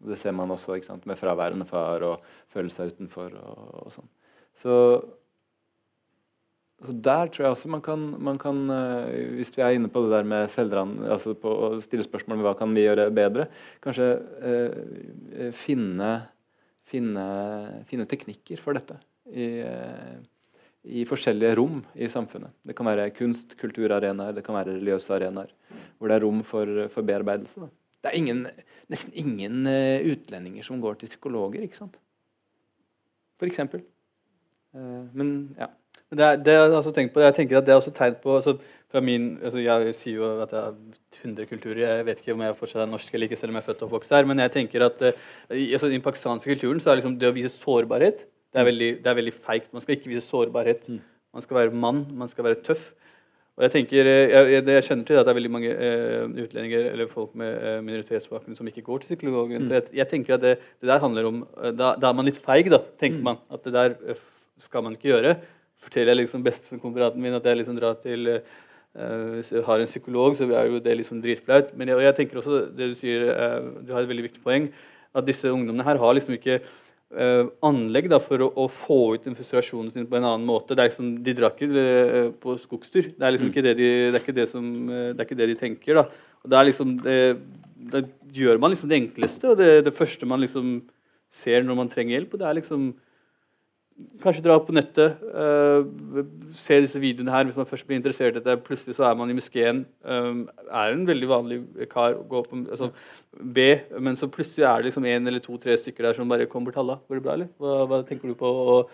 [0.00, 4.08] Det ser man også med fraværende far og føle seg utenfor og, og sånn.
[4.56, 4.74] Så,
[6.80, 10.02] så, der tror jeg også man kan, man kan uh, Hvis vi er inne på
[10.04, 13.46] det der med selvran, altså på å stille spørsmål om hva kan vi gjøre bedre,
[13.84, 14.08] kanskje
[14.50, 16.10] eh, finne,
[16.88, 17.28] finne,
[17.88, 18.98] finne teknikker for dette
[19.30, 20.16] i, eh,
[20.82, 22.56] i forskjellige rom i samfunnet.
[22.66, 25.52] Det kan være kunst, kulturarenaer, det kan være religiøse arenaer
[26.00, 27.60] hvor det er rom for, for bearbeidelse.
[27.60, 27.68] Da.
[28.00, 28.46] Det er ingen,
[28.90, 31.98] nesten ingen uh, utlendinger som går til psykologer, ikke sant?
[33.40, 33.84] For eksempel.
[34.74, 35.70] Uh, men ja.
[36.10, 37.92] Men det, er, det jeg har også tenkt på, jeg tenker at det er også
[37.94, 38.56] tegn på altså,
[38.90, 40.74] fra min, altså Jeg sier jo at jeg har
[41.22, 41.84] 100 kulturer.
[41.84, 43.84] Jeg vet ikke om jeg fortsatt er norsk eller ikke, selv om jeg er født
[43.84, 44.26] og oppvokst her.
[44.26, 47.36] Men jeg tenker at i, altså, i den pakistanske kulturen så er liksom det å
[47.36, 49.72] vise sårbarhet det er veldig, det er veldig feigt.
[49.72, 50.88] Man skal ikke vise sårbarhet.
[51.34, 52.90] Man skal være mann, man skal være tøff.
[53.60, 56.86] Og jeg tenker, jeg, jeg, jeg kjenner til at det er veldig mange uh, utlendinger
[56.94, 59.66] eller folk med uh, minoritetsbakgrunn som ikke går til psykologen.
[59.66, 59.74] Mm.
[59.76, 62.38] Jeg, jeg, tenker at det, det, der handler om uh, da, da, er man litt
[62.40, 63.26] feig, da, tenker mm.
[63.26, 63.42] man.
[63.52, 64.22] At det der
[64.64, 65.34] skal man ikke gjøre.
[65.84, 68.32] Forteller jeg liksom bestekomraten min at jeg liksom drar til
[68.90, 71.68] Hvis jeg har en psykolog, så er jo det liksom dritflaut.
[71.76, 73.28] Men jeg, jeg, tenker også det du sier,
[73.84, 74.72] du har et veldig viktig poeng.
[75.14, 76.62] At disse ungdommene her har liksom ikke
[77.10, 80.76] anlegg da, for å, å, få ut den frustrasjonen sin på en annen måte.
[80.78, 83.08] Det er liksom, de drar ikke uh, på skogstur.
[83.16, 83.54] Det er liksom mm.
[83.54, 85.98] ikke det de, det ikke det som, uh, det er ikke det de tenker.
[85.98, 86.04] da.
[86.44, 87.18] Og det er liksom, det,
[87.90, 88.04] Da
[88.36, 90.74] gjør man liksom det enkleste og det, det, første man liksom
[91.32, 92.34] ser når man trenger hjelp.
[92.34, 92.90] og det er liksom
[94.20, 95.20] Kanskje dra på nettet,
[96.56, 98.62] se disse videoene her hvis man først blir interessert i dette.
[98.64, 99.84] Plutselig så er man i moskeen.
[100.04, 102.90] er en veldig vanlig kar å gå på altså,
[103.40, 106.72] be, men så plutselig er det liksom en eller to-tre stykker der som bare kommer
[106.72, 107.06] bort.
[107.08, 107.48] Går det bra, eller?
[107.60, 108.50] Hva, hva tenker du på?
[108.74, 108.92] Og,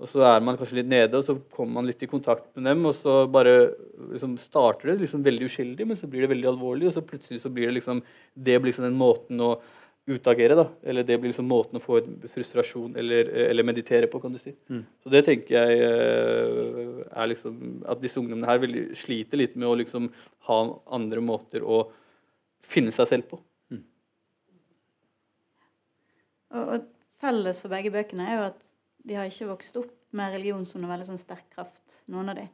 [0.00, 2.66] og, så er man kanskje litt nede, og så kommer man litt i kontakt med
[2.70, 3.54] dem, og så bare
[4.10, 7.42] liksom, starter det liksom veldig uskyldig, men så blir det veldig alvorlig, og så plutselig
[7.42, 8.02] så blir det liksom
[8.34, 9.54] Det blir liksom den måten å
[10.06, 10.66] utagere, da.
[10.82, 14.38] Eller det blir liksom måten å få en frustrasjon eller, eller meditere på, kan du
[14.40, 14.52] si.
[14.68, 14.82] Mm.
[15.02, 15.78] Så det tenker jeg
[17.08, 20.10] er liksom At disse ungdommene her veldig, sliter litt med å liksom
[20.50, 20.60] ha
[20.98, 21.86] andre måter å
[22.64, 23.40] finne seg selv på.
[26.54, 26.90] Og, og,
[27.22, 28.68] felles for begge bøkene er jo at
[29.08, 32.38] de har ikke vokst opp med religion som noe veldig sånn sterk kraft, noen av
[32.38, 32.44] de.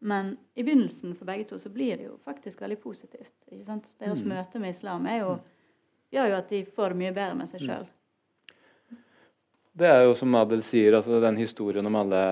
[0.00, 3.34] Men i begynnelsen for begge to så blir det jo faktisk veldig positivt.
[3.50, 3.88] ikke sant?
[4.00, 4.30] Deres mm.
[4.32, 5.34] møte med islam er jo,
[6.10, 7.88] gjør jo at de får det mye bedre med seg sjøl.
[9.80, 12.22] Det er jo som Adel sier, altså den historien om alle,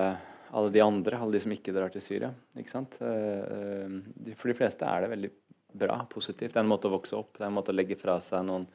[0.51, 2.29] alle de andre, alle de som ikke drar til Syria.
[2.59, 2.99] ikke sant?
[2.99, 5.31] For de fleste er det veldig
[5.79, 6.53] bra, positivt.
[6.53, 8.43] Det er en måte å vokse opp det er en måte å legge fra seg
[8.45, 8.67] noen,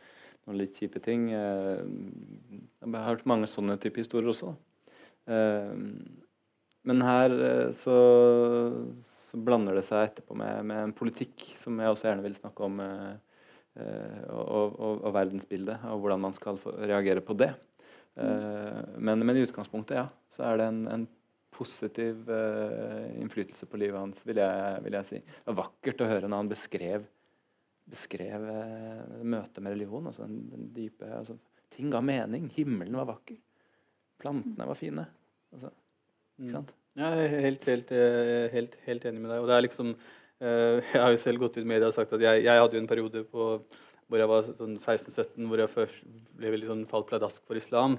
[0.46, 1.28] noen litt kjipe ting.
[1.30, 4.54] Jeg har hørt mange sånne type historier også.
[6.84, 7.36] Men her
[7.76, 7.98] så,
[9.04, 12.66] så blander det seg etterpå med, med, en politikk som jeg også gjerne vil snakke
[12.68, 12.82] om.
[13.74, 17.48] Og, og, og, verdensbildet, og hvordan man skal reagere på det.
[18.14, 19.00] Mm.
[19.02, 21.06] Men, men, i utgangspunktet, ja, så er det en, en
[21.54, 25.18] positiv uh, innflytelse på livet hans, vil jeg, vil jeg, si.
[25.18, 27.08] Det var vakkert å høre når han beskrev,
[27.90, 28.46] beskrev
[29.26, 30.06] møtet med religion.
[30.06, 31.34] Altså den, den dype, altså,
[31.74, 32.46] ting ga mening.
[32.54, 33.40] Himmelen var vakker.
[34.22, 35.06] Plantene var fine.
[35.54, 35.70] Altså,
[36.38, 36.54] ikke mm.
[36.54, 36.74] sant?
[36.94, 39.42] Ja, jeg er helt, helt, eh, helt, helt, enig med deg.
[39.42, 39.94] Og det er liksom,
[40.94, 42.82] jeg har jo selv gått ut i media og sagt at jeg, jeg hadde jo
[42.82, 43.50] en periode på,
[44.08, 46.02] hvor jeg var sånn 16-17 hvor jeg først
[46.38, 47.96] ble veldig sånn falt pladask for islam.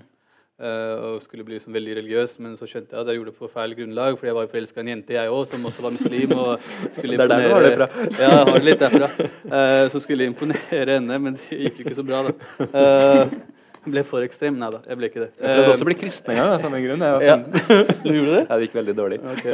[0.55, 3.39] Uh, og skulle bli liksom veldig religiøs, men så skjønte jeg at jeg gjorde det
[3.41, 4.15] på feil grunnlag.
[4.15, 6.31] fordi jeg var forelska i en jente, jeg òg, som også var muslim.
[6.31, 7.27] og skulle imponere...
[7.27, 7.87] Det er der du har det fra.
[8.21, 9.09] ja, jeg har det litt derfra.
[9.51, 13.27] Uh, så skulle jeg imponere henne, men det gikk jo ikke så bra, da.
[13.85, 14.57] Ble for ekstrem.
[14.61, 15.29] Nei da, jeg ble ikke det.
[15.37, 17.05] Jeg prøvde også å bli kristen en gang av samme grunn.
[17.25, 17.37] ja.
[18.05, 18.41] Du gjorde det?
[18.47, 19.21] Ja, det gikk veldig dårlig.
[19.35, 19.53] Okay.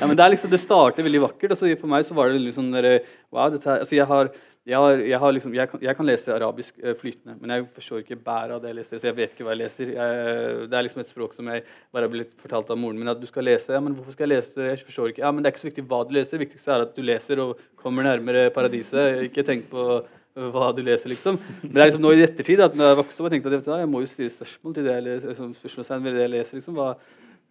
[0.00, 1.54] ja, men Det er liksom, det starter veldig vakkert.
[1.54, 2.90] Altså, for meg så var det liksom der,
[3.30, 4.30] wow, dette her, altså jeg har
[4.66, 7.66] jeg, har, jeg, har liksom, jeg, kan, jeg, kan, lese arabisk uh, flytende, men jeg
[7.76, 8.98] forstår ikke bæret av det jeg leser.
[8.98, 9.92] Så jeg vet ikke hva jeg leser.
[10.66, 11.62] det er liksom et språk som jeg
[11.94, 13.70] bare har blitt fortalt av moren min at du skal lese.
[13.76, 14.66] Ja, men hvorfor skal jeg lese?
[14.72, 15.22] Jeg forstår ikke.
[15.22, 16.34] Ja, men Det er ikke så viktig hva du leser.
[16.34, 19.22] Det viktigste er at du leser og kommer nærmere paradiset.
[19.28, 19.86] Ikke tenk på
[20.36, 21.38] hva du leser, liksom.
[21.62, 23.78] Men det er liksom nå i ettertid at når jeg vokste opp, jeg tenkte at
[23.80, 25.20] jeg må jo stille spørsmål til det jeg.
[25.22, 26.90] Liksom, spørsmålstegn ved det jeg leser liksom, hva,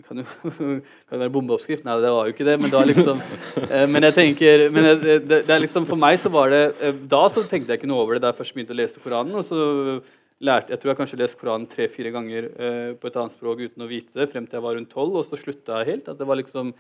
[0.06, 0.26] kan jo
[1.10, 1.86] kan være bombeoppskrift.
[1.88, 2.58] Nei, det var jo ikke det.
[2.62, 3.24] Men, da liksom,
[3.64, 7.00] eh, men jeg tenker men det, det, er liksom, For meg så var det eh,
[7.10, 9.40] Da så tenkte jeg ikke noe over det da jeg først begynte å lese Koranen.
[9.40, 10.02] og så
[10.44, 13.86] lærte, Jeg tror jeg kanskje leste Koranen tre-fire ganger uh, på et annet språk uten
[13.86, 15.16] å vite det, frem til jeg var rundt tolv.
[15.22, 16.10] Og så slutta jeg helt.
[16.12, 16.74] at det var liksom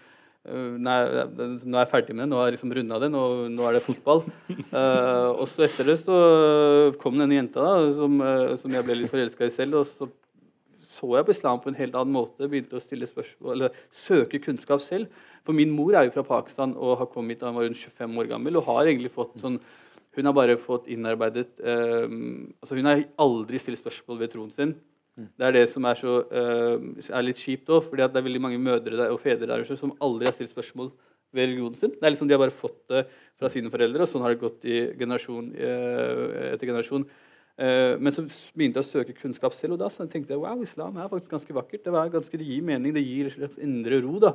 [0.46, 0.98] nei,
[1.66, 3.24] Nå er jeg ferdig med det, nå har jeg liksom runda det, nå,
[3.54, 4.22] nå, er det fotball.
[4.70, 6.20] Uh, og så etter det så
[7.02, 8.22] kom denne jenta da, som,
[8.62, 9.82] som jeg ble litt forelska i selv.
[9.82, 10.10] og så
[10.96, 12.50] så jeg på islam på en helt annen måte.
[12.50, 15.12] Begynte å stille spørsmål, eller søke kunnskap selv.
[15.46, 18.22] For min mor er jo fra Pakistan og har kommet da hun var rundt 25
[18.22, 18.58] år gammel.
[18.58, 19.60] og har egentlig fått sånn,
[20.16, 22.08] Hun har bare fått innarbeidet uh,
[22.62, 24.76] altså Hun har aldri stilt spørsmål ved troen sin.
[25.16, 25.28] Mm.
[25.40, 28.42] Det er det som er, så, eh, er litt kjipt òg, fordi det er veldig
[28.44, 30.92] mange mødre der, og fedre der som aldri har stilt spørsmål
[31.36, 31.94] ved religionen sin.
[31.96, 33.06] Det er liksom De har bare fått det
[33.40, 37.08] fra sine foreldre, og sånn har det gått i generasjon eh, etter generasjon.
[37.56, 40.98] Uh, men så begynte jeg å søke kunnskap selv, og da tenkte jeg wow, islam
[41.00, 41.86] er faktisk ganske vakkert.
[41.86, 44.18] Det, var ganske, det gir mening, det gir en slags indre ro.
[44.20, 44.34] da.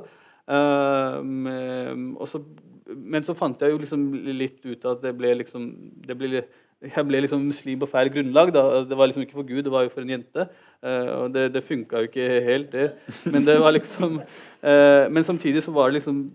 [0.49, 2.41] Uh, så,
[2.97, 5.67] men så fant jeg jo liksom litt ut at det ble liksom
[6.07, 6.41] det ble,
[6.81, 8.53] Jeg ble liksom muslim på feil grunnlag.
[8.53, 8.83] da.
[8.89, 10.47] Det var liksom ikke for Gud, det var jo for en jente.
[10.81, 12.87] Uh, og det, det funka jo ikke helt, det.
[13.33, 14.21] Men det var liksom
[15.11, 16.25] Men samtidig så var det liksom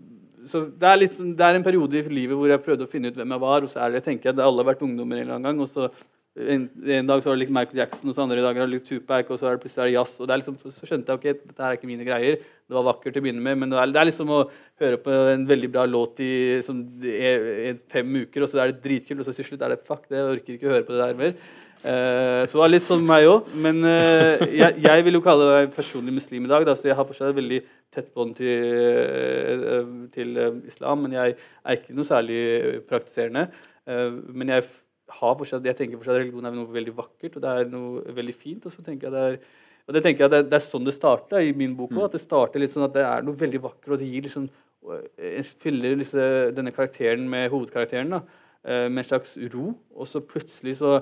[0.47, 3.11] så det er, litt, det er, en periode i livet hvor jeg prøvde å finne
[3.11, 3.65] ut hvem jeg var.
[3.65, 5.59] og så er det, jeg tenker jeg, Alle har vært ungdommer en eller annen gang.
[5.59, 5.89] og så
[6.37, 8.77] en, en, dag så var det litt Michael Jackson, og så andre dager var det
[8.77, 10.15] litt Tupac, og så er det plutselig er det jazz.
[10.21, 12.39] er liksom, så, så, skjønte jeg ok, dette er ikke mine greier.
[12.67, 14.41] Det var vakkert til å begynne med, men det er, det er liksom å
[14.83, 16.31] høre på en veldig bra låt i
[16.65, 19.85] som, er, fem uker, og så er det dritkult, og så til slutt er det
[19.87, 21.37] fuck, det jeg orker ikke å høre på det der mer.
[21.77, 23.51] Uh, så det var litt sånn meg òg.
[23.65, 26.97] Men uh, jeg, jeg, vil jo kalle meg personlig muslim i dag, da, så jeg
[26.97, 27.61] har fortsatt et veldig
[27.93, 28.73] tett bånd til,
[29.61, 30.35] uh, til
[30.69, 31.05] islam.
[31.05, 32.41] Men jeg er ikke noe særlig
[32.89, 33.49] praktiserende.
[33.87, 34.65] men jeg
[35.07, 38.15] har fortsatt, jeg tenker fortsatt at religion er noe veldig vakkert og det er noe
[38.17, 38.65] veldig fint.
[38.67, 39.37] Og så tenker jeg det er,
[39.87, 41.99] og det tenker jeg det er, det er sånn det starter i min bok òg.
[41.99, 42.07] Mm.
[42.09, 44.49] At det starter litt sånn at det er noe veldig vakkert, og det gir liksom,
[45.63, 46.27] fyller disse,
[46.57, 48.21] denne karakteren med hovedkarakteren da,
[48.63, 49.71] eh, med en slags ro.
[49.95, 50.97] Og så plutselig så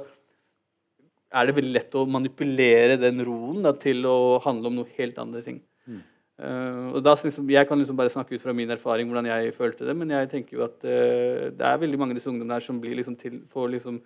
[1.35, 5.17] er det veldig lett å manipulere den roen da, til å handle om noe helt
[5.21, 5.63] andre ting.
[6.35, 9.53] Uh, og da, liksom, jeg kan liksom bare snakke ut fra min erfaring hvordan jeg
[9.55, 12.57] følte det, men jeg tenker jo at uh, det er veldig mange av disse ungdommene
[12.57, 14.01] her som blir liksom til får liksom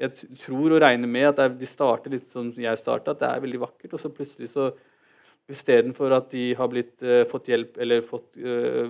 [0.00, 3.28] Jeg tror og regner med at er, de starter litt som jeg starta, at det
[3.28, 4.70] er veldig vakkert, og så plutselig så
[5.50, 8.36] Istedenfor at de har blitt, uh, fått hjelp eller fått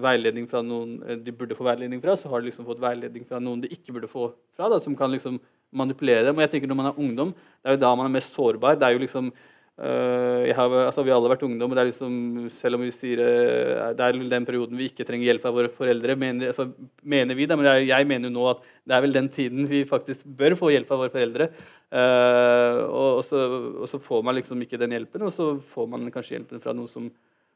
[0.02, 3.38] veiledning fra noen de burde få veiledning fra, så har de liksom fått veiledning fra
[3.40, 4.26] noen de ikke burde få
[4.58, 5.38] fra, da, som kan liksom
[5.72, 6.36] manipulere dem.
[6.36, 7.32] Og jeg tenker Når man er ungdom,
[7.62, 8.76] det er jo da man er mest sårbar.
[8.76, 9.32] det er jo liksom
[9.78, 12.14] har, altså, vi har alle vært ungdom, og det er liksom,
[12.52, 15.70] selv om vi sier uh, det er den perioden vi ikke trenger hjelp av våre
[15.72, 16.66] foreldre, mener, altså,
[17.00, 17.56] mener vi det.
[17.56, 20.58] Men er, jeg mener jo nå at det er vel den tiden vi faktisk bør
[20.60, 21.48] få hjelp av våre foreldre.
[21.90, 23.46] Uh, og, og, så,
[23.80, 26.76] og, så, får man liksom ikke den hjelpen, og så får man kanskje hjelpen fra
[26.76, 27.08] noen som,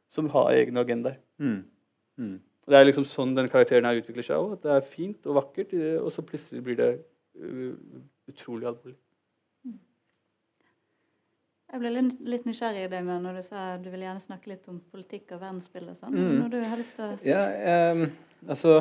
[0.08, 1.20] som har egne agendaer.
[1.36, 1.60] Mm.
[2.20, 2.34] Mm.
[2.64, 4.56] Det er liksom sånn den karakteren her utvikler seg òg.
[4.64, 6.92] Det er fint og vakkert, og så plutselig blir det
[8.30, 8.96] utrolig alvorlig.
[11.74, 14.68] Jeg ble litt, nysgjerrig i deg med når du sa du ville gjerne snakke litt
[14.70, 15.96] om politikk og verdensbildet.
[15.98, 16.14] Sånn.
[16.14, 16.34] Mm.
[16.44, 18.02] Når du har lyst til å Ja, eh,
[18.46, 18.74] altså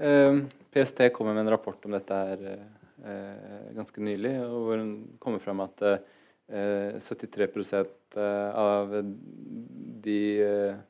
[0.00, 0.38] eh,
[0.72, 5.42] PST kommer med en rapport om dette her eh, ganske nylig, og hvor den kommer
[5.42, 8.94] fram at eh, 73% av
[10.04, 10.80] de eh,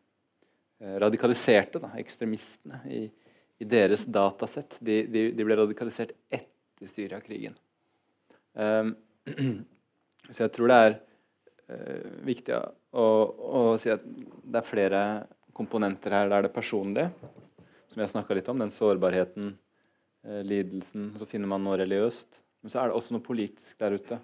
[1.02, 3.00] radikaliserte da, ekstremistene i,
[3.58, 7.58] i deres datasett, de, de, de, ble radikalisert etter Syriakrigen.
[8.54, 8.94] Um,
[10.30, 11.13] så jeg tror det er uh,
[12.24, 15.00] viktig å, å, si at det er flere
[15.56, 16.28] komponenter her.
[16.28, 17.32] Det er det personlige,
[17.92, 18.60] som jeg snakka litt om.
[18.60, 19.54] Den sårbarheten,
[20.28, 21.12] uh, lidelsen.
[21.20, 22.40] Så finner man noe religiøst.
[22.64, 24.20] Men så er det også noe politisk der ute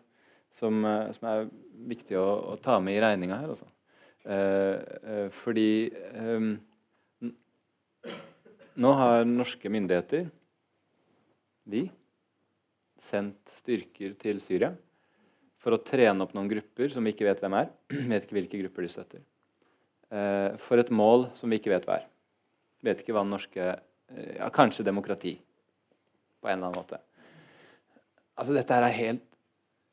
[0.53, 1.47] som, uh, som er
[1.91, 3.55] viktig å, å, ta med i regninga her.
[3.57, 3.71] Også.
[5.33, 6.51] fordi um,
[8.77, 10.27] nå har norske myndigheter,
[11.73, 11.87] vi,
[13.01, 14.75] sendt styrker til Syria
[15.61, 17.69] for å trene opp noen grupper som vi ikke vet hvem er.
[18.13, 19.23] vet ikke hvilke grupper de støtter.
[20.11, 22.09] Eh, for et mål som vi ikke vet hva er.
[22.87, 25.37] Vet ikke hva den norske eh, ja, Kanskje demokrati,
[26.41, 27.01] på en eller annen måte.
[28.41, 29.27] Altså, dette her er helt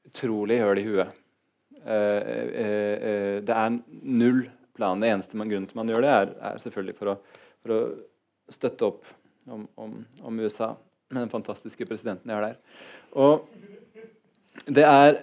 [0.07, 1.23] utrolig høl i huet.
[1.83, 4.45] Eh, det er null
[4.77, 5.03] plan.
[5.03, 7.17] Det eneste man, grunnen til man gjør det, er, er selvfølgelig for å,
[7.63, 7.81] for å,
[8.47, 9.07] støtte opp
[9.51, 10.69] om, om, om USA
[11.11, 12.59] med den fantastiske presidenten jeg har der.
[13.19, 15.17] Og det er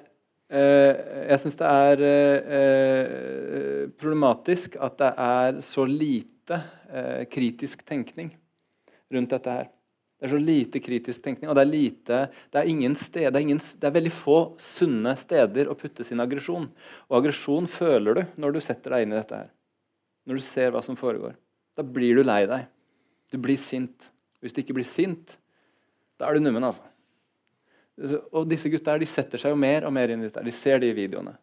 [0.55, 6.59] jeg syns det er eh, problematisk at det er så lite
[6.91, 8.31] eh, kritisk tenkning
[9.15, 9.71] rundt dette her.
[10.15, 12.19] Det er så lite kritisk tenkning, og det er lite
[12.53, 16.07] Det er ingen sted, det er, ingen, det er veldig få sunne steder å putte
[16.07, 16.71] sin aggresjon.
[17.11, 19.51] Og aggresjon føler du når du setter deg inn i dette her.
[20.25, 21.35] Når du ser hva som foregår.
[21.77, 22.71] Da blir du lei deg.
[23.35, 24.09] Du blir sint.
[24.41, 25.37] Hvis du ikke blir sint,
[26.17, 26.87] da er du nummen, altså.
[28.03, 30.43] Og disse gutta de setter seg jo mer og mer inn i dette.
[30.43, 31.35] De ser de videoene.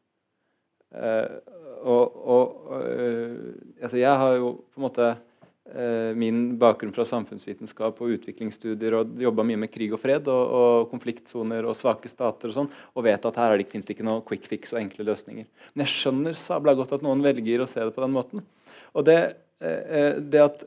[0.91, 1.39] Uh,
[1.87, 8.01] og, og uh, altså jeg har jo på en måte uh, min bakgrunn fra samfunnsvitenskap
[8.03, 12.51] og utviklingsstudier og jobba mye med krig og fred og, og konfliktsoner og svake stater
[12.51, 15.47] og sånn, og vet at her fins det ikke noe quick fix og enkle løsninger.
[15.71, 18.43] Men jeg skjønner sabla godt at noen velger å se det på den måten.
[18.91, 19.17] Og det,
[19.61, 20.63] det at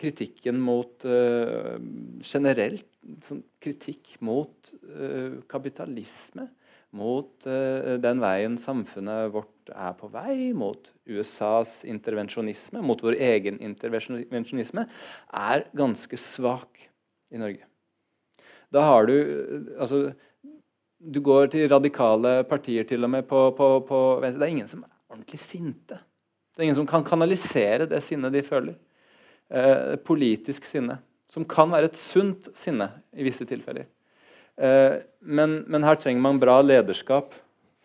[0.00, 1.04] kritikken mot
[2.26, 2.88] generelt
[3.22, 4.72] sånn kritikk mot
[5.46, 6.48] kapitalisme,
[6.98, 14.86] mot den veien samfunnet vårt er på vei, mot USAs intervensjonisme, mot vår egen intervensjonisme,
[15.28, 16.88] er ganske svak
[17.30, 17.68] i Norge.
[18.72, 19.14] Da har du
[19.78, 20.12] altså,
[20.98, 23.98] Du går til radikale partier til og med på, på, på.
[24.18, 26.00] Det er ingen som er ordentlig sinte.
[26.58, 28.74] Det er ingen som kan kanalisere det sinnet de føler.
[29.46, 30.96] Eh, politisk sinne.
[31.30, 33.86] Som kan være et sunt sinne i visse tilfeller.
[34.58, 37.30] Eh, men, men, her trenger man bra lederskap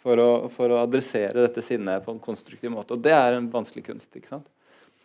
[0.01, 2.97] for å, for å, adressere dette sinnet på en konstruktiv måte.
[2.97, 4.09] Og det er en vanskelig kunst.
[4.17, 4.49] ikke sant?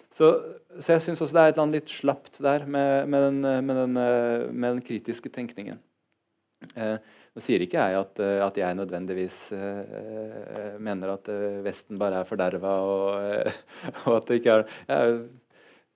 [0.09, 0.33] Så,
[0.81, 3.45] så jeg syns også det er et eller annet litt slapt der med, med, den,
[3.69, 4.01] med, den,
[4.49, 5.77] med den, kritiske tenkningen.
[6.73, 6.97] Eh,
[7.39, 11.31] nå sier ikke jeg at, at jeg nødvendigvis uh, mener at
[11.63, 13.53] Vesten bare er forderva, og,
[14.07, 15.03] og, at det ikke er ja,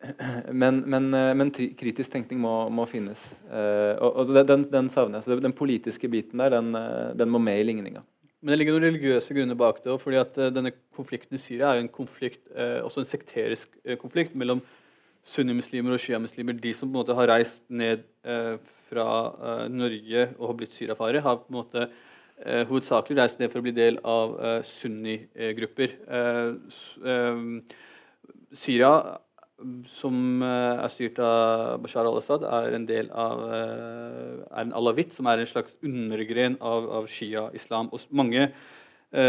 [0.62, 3.28] men, men, eh, men, kritisk tenkning må, må finnes.
[3.46, 5.26] Uh, og, og den, den, savner jeg.
[5.26, 8.04] Så den politiske biten der, den, eh, den må med i ligninga.
[8.42, 9.94] Men det ligger noen religiøse grunner bak det.
[10.02, 13.76] fordi at uh, denne Konflikten i Syria er jo en konflikt, uh, også en sekterisk
[14.00, 14.62] konflikt mellom
[15.24, 16.58] sunnimuslimer og sjiamuslimer.
[16.58, 18.02] De som på en måte har reist ned
[18.92, 19.08] fra
[19.72, 21.88] Norge og har blitt syriafare, har på en måte
[22.42, 24.34] hovedsakelig reist ned for å bli del av
[24.66, 25.94] sunnigrupper.
[28.52, 28.94] Syria
[29.86, 35.42] som er styrt av Bashar al-Assad, er en del av er en alawitt, som er
[35.42, 37.92] en slags undergren av, av shia-islam.
[37.94, 38.48] Og mange,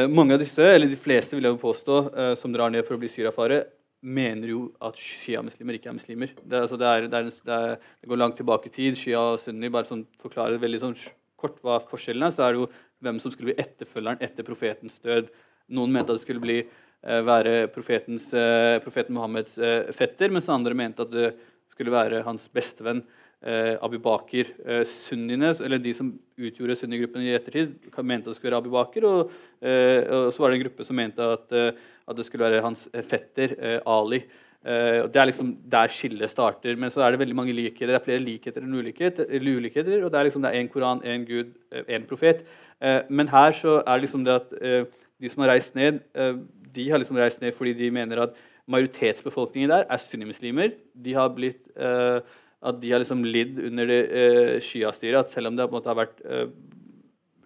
[0.09, 1.99] mange, av disse, eller de fleste vil jeg påstå,
[2.39, 3.63] som drar ned for å bli syriafare,
[4.03, 6.31] mener jo at shia-muslimer ikke er muslimer.
[6.43, 7.23] Det, altså, det, er, det,
[7.55, 8.99] er, det, går langt tilbake i tid.
[8.99, 10.97] Shia og sunni bare sånn, forklarer veldig sånn,
[11.39, 12.35] kort hva forskjellen er.
[12.35, 12.69] Så er det jo
[13.03, 15.31] hvem som skulle bli etterfølgeren etter profetens død.
[15.73, 16.61] Noen mente at det skulle bli
[17.03, 21.33] Eh, være eh, profeten Mohammeds eh, fetter, mens andre mente at det
[21.73, 23.01] skulle være hans bestevenn
[23.43, 24.47] Abu Bakr.
[24.87, 29.03] Sunniene, eller de som utgjorde sunnigruppen i ettertid, mente det skulle være Abu Bakr.
[29.09, 32.85] Og, og, så var det en gruppe som mente at, at det skulle være hans
[33.03, 34.21] fetter Ali.
[34.63, 36.79] og det er liksom der skillet starter.
[36.79, 37.91] Men så er det veldig mange likheter.
[37.91, 39.27] Det er flere likheter enn ulikheter.
[39.27, 41.51] ulikheter og Det er liksom én koran, én gud,
[41.89, 42.47] én profet.
[43.09, 44.87] Men her så er det liksom det at
[45.19, 45.99] de som har reist ned,
[46.73, 50.71] de har liksom reist ned fordi de mener at majoritetsbefolkningen der er sunnimuslimer.
[50.95, 52.23] De har blitt uh,
[52.63, 55.25] at de har liksom lidd under det uh, Shia-styret.
[55.25, 56.47] at Selv om det på en måte har vært uh,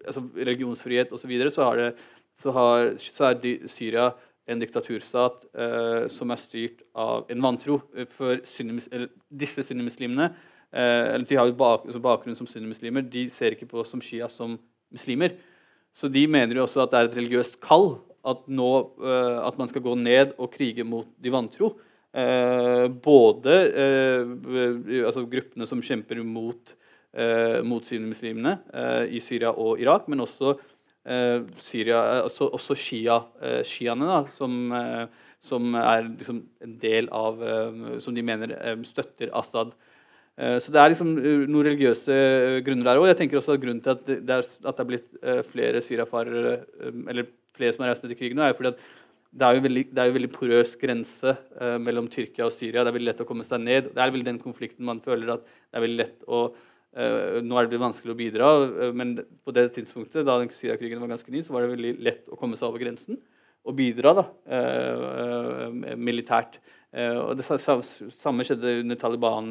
[0.06, 1.90] altså religionsfrihet osv., så, så det
[2.38, 4.12] så, har, så er Syria
[4.48, 7.80] en diktaturstat eh, som er styrt av en vantro.
[8.14, 8.88] For sunnimus,
[9.28, 13.68] disse sunnimuslimene eh, eller de har jo bak, altså bakgrunn som sunnimuslimer, de ser ikke
[13.68, 14.56] på oss som shia som
[14.94, 15.36] muslimer.
[15.92, 17.98] Så de mener jo også at det er et religiøst kall
[18.28, 18.70] at, nå,
[19.02, 21.74] eh, at man skal gå ned og krige mot de vantro.
[22.18, 26.72] Eh, både eh, altså gruppene som kjemper mot,
[27.12, 30.56] eh, mot muslimene eh, i Syria og Irak, men også
[31.56, 33.14] Syria, også, også shia,
[33.64, 34.66] shiaene, da, som,
[35.40, 37.38] som, er liksom en del av
[38.04, 38.52] Som de mener
[38.84, 39.70] støtter Assad.
[40.36, 42.18] Så det er liksom noen religiøse
[42.66, 43.06] grunner der òg.
[43.08, 45.08] Jeg tenker også at grunnen til at det er, at det er blitt
[45.48, 46.54] flere syriafarere,
[47.08, 48.84] eller flere som har reist ned i krigen, er fordi at
[49.28, 52.80] det er jo veldig, det er jo veldig porøs grense uh, mellom Tyrkia og Syria.
[52.80, 53.90] Det er veldig lett å komme seg ned.
[53.94, 57.58] Det er vel den konflikten man føler at det er veldig lett å uh, Nå
[57.60, 61.42] er det vanskelig å bidra, uh, men på det tidspunktet da Syriakrigen var ganske ny,
[61.44, 63.20] så var det veldig lett å komme seg over grensen
[63.68, 64.22] og bidra da,
[65.98, 66.54] militært.
[66.94, 69.50] og Det samme skjedde under Taliban,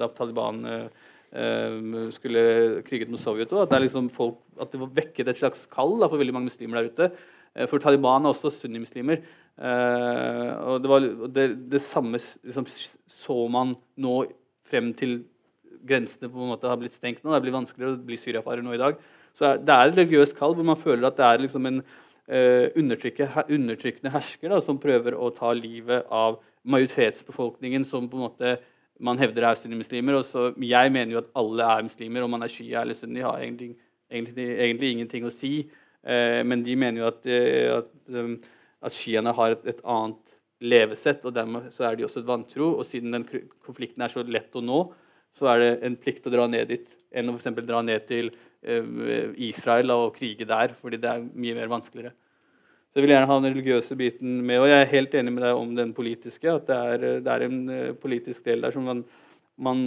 [0.00, 0.62] da Taliban
[2.14, 2.44] skulle
[2.86, 3.52] kriget mot Sovjet.
[3.52, 4.08] Også, at, liksom
[4.64, 7.39] at det vekket et slags kall da, for veldig mange muslimer der ute Eh,
[7.70, 9.22] for Taliban er også sunnimuslimer.
[9.60, 12.68] Uh, og det, var, det, det samme liksom,
[13.10, 14.22] så man nå
[14.70, 15.18] frem til
[15.84, 17.34] grensene på en måte har blitt stengt nå.
[17.34, 19.00] Det blir vanskeligere å bli syriafarer nå i dag.
[19.36, 22.66] Så det er et religiøst kall hvor man føler at det er liksom en uh,
[22.78, 26.40] undertrykkende hersker da, som prøver å ta livet av
[26.70, 28.56] majoritetsbefolkningen som på en måte
[29.00, 30.18] man hevder er sunnimuslimer.
[30.18, 33.22] Og så, jeg mener jo at alle er muslimer, om man er shia eller sunni,
[33.24, 33.74] har egentlig,
[34.12, 35.54] egentlig, egentlig ingenting å si.
[36.06, 38.36] Eh, men de mener jo at, eh, at, um,
[38.80, 42.72] at shiaene har et, et, annet levesett, og dermed så er de også et vantro.
[42.78, 43.26] Og siden den
[43.64, 44.80] konflikten er så lett å nå,
[45.32, 48.32] så er det en plikt å dra ned dit enn å for dra ned til
[48.32, 52.12] uh, Israel og krige der, fordi det er mye mer vanskeligere.
[52.90, 54.58] Så jeg vil gjerne ha den religiøse biten med.
[54.58, 56.50] Og jeg er helt enig med deg om den politiske.
[56.50, 57.60] At det er, det er en
[58.02, 59.04] politisk del der som man,
[59.54, 59.84] man,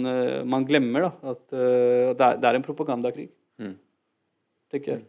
[0.48, 1.10] man glemmer.
[1.10, 3.28] Da, at det, er, en propagandakrig.
[3.60, 3.74] Mm.
[4.72, 5.04] tenker jeg.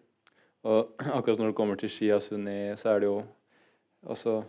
[0.66, 3.20] Og akkurat når det kommer til Shia Sunni, så er det jo
[4.06, 4.40] også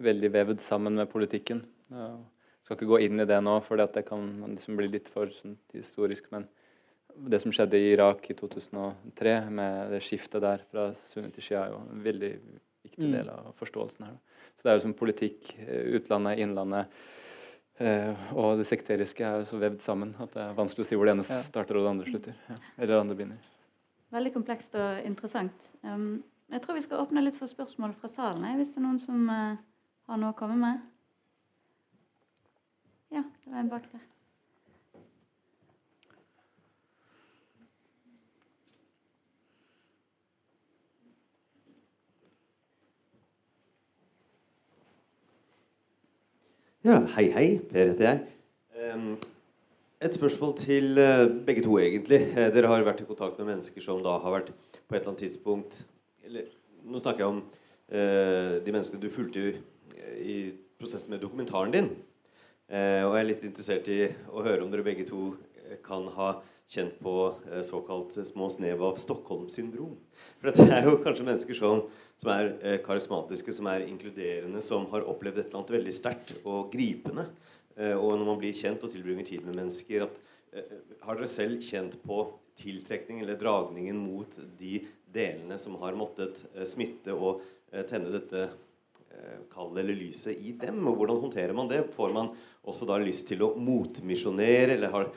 [0.00, 1.64] veldig vevd sammen med politikken.
[1.92, 5.32] Jeg skal ikke gå inn i det nå, for det kan liksom bli litt for
[5.32, 6.30] sånn, historisk.
[6.32, 6.46] Men
[7.30, 11.66] det som skjedde i Irak i 2003, med det skiftet der fra sunni til shia,
[11.66, 12.32] er jo en veldig
[12.84, 13.12] viktig mm.
[13.18, 14.16] del av forståelsen her.
[14.56, 17.04] Så det er jo som politikk, eh, utlandet, innlandet
[17.80, 20.98] eh, og det sekteriske er jo så vevd sammen at det er vanskelig å si
[20.98, 22.40] hvor det ene starter og det andre slutter.
[22.76, 23.53] Eller det andre begynner.
[24.14, 25.72] Veldig komplekst og interessant.
[25.82, 29.26] Jeg tror vi skal åpne litt for spørsmål fra salen, hvis det er noen som
[29.26, 29.56] uh,
[30.06, 30.82] har noe å komme med.
[33.10, 34.06] Ja, det var en bak der.
[46.84, 47.46] Ja, hei, hei.
[47.72, 49.32] Per heter jeg.
[50.04, 52.18] Et spørsmål til eh, begge to, egentlig.
[52.36, 55.14] Eh, dere har vært i kontakt med mennesker som da har vært på et eller
[55.14, 55.78] annet tidspunkt
[56.26, 56.50] eller,
[56.84, 57.38] Nå snakker jeg om
[57.88, 59.54] eh, de menneskene du fulgte i,
[60.20, 60.36] i
[60.76, 61.88] prosessen med dokumentaren din.
[62.68, 63.98] Eh, og jeg er litt interessert i
[64.28, 65.30] å høre om dere begge to
[65.62, 66.28] eh, kan ha
[66.68, 67.16] kjent på
[67.48, 69.96] eh, såkalt små snev av Stockholm-syndrom.
[70.36, 71.86] For dette er jo kanskje mennesker som,
[72.20, 72.52] som er
[72.84, 77.30] karismatiske, som er inkluderende, som har opplevd et eller annet veldig sterkt og gripende.
[77.76, 80.20] Eh, og når man blir kjent og tilbringer tid med mennesker at,
[80.52, 86.44] eh, Har dere selv kjent på tiltrekning eller dragningen mot de delene som har måttet
[86.54, 87.42] eh, smitte og
[87.90, 88.48] tenne dette
[89.50, 90.86] kallet eller lyset i dem?
[90.86, 91.84] Og hvordan håndterer man det?
[91.94, 92.30] Får man
[92.64, 94.74] også da lyst til å motmisjonere?
[94.74, 95.10] Eller har,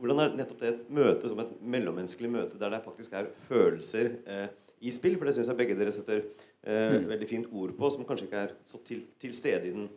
[0.00, 4.12] hvordan er nettopp det et møte som et mellommenneskelig møte der det faktisk er følelser
[4.28, 4.48] eh,
[4.84, 5.16] i spill?
[5.16, 7.06] For det syns jeg begge dere setter eh, mm.
[7.12, 9.88] veldig fint ord på, som kanskje ikke er så til, til stede i den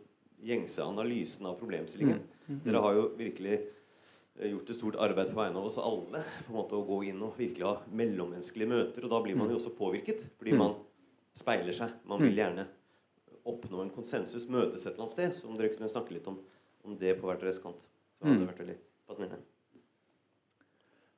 [0.46, 2.18] gjengse analysen av problemstillingen.
[2.18, 2.40] Mm.
[2.50, 2.60] Mm.
[2.64, 6.24] Dere har jo virkelig eh, gjort et stort arbeid på vegne av oss alle.
[6.46, 9.06] på en måte Å gå inn og virkelig ha mellommenneskelige møter.
[9.06, 9.60] Og da blir man jo mm.
[9.60, 10.76] også påvirket, fordi man
[11.36, 11.94] speiler seg.
[12.10, 12.66] Man vil gjerne
[13.48, 15.38] oppnå en konsensus, møtes et eller annet sted.
[15.38, 16.40] Så om dere kunne snakke litt om,
[16.86, 17.80] om det på hver deres kant,
[18.16, 18.78] så hadde det vært veldig
[19.08, 19.46] fascinerende.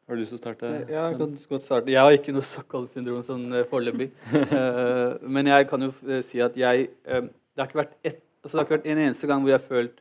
[0.03, 0.69] Har du lyst til å starte?
[0.91, 1.93] Ja, jeg kan godt starte.
[1.95, 4.11] Jeg har ikke noe Stockholm-syndrom sånn eh, foreløpig.
[4.35, 5.93] uh, men jeg kan jo
[6.27, 9.31] si at jeg Det har ikke vært ett altså, Det har ikke vært en eneste
[9.31, 10.01] gang hvor jeg har følt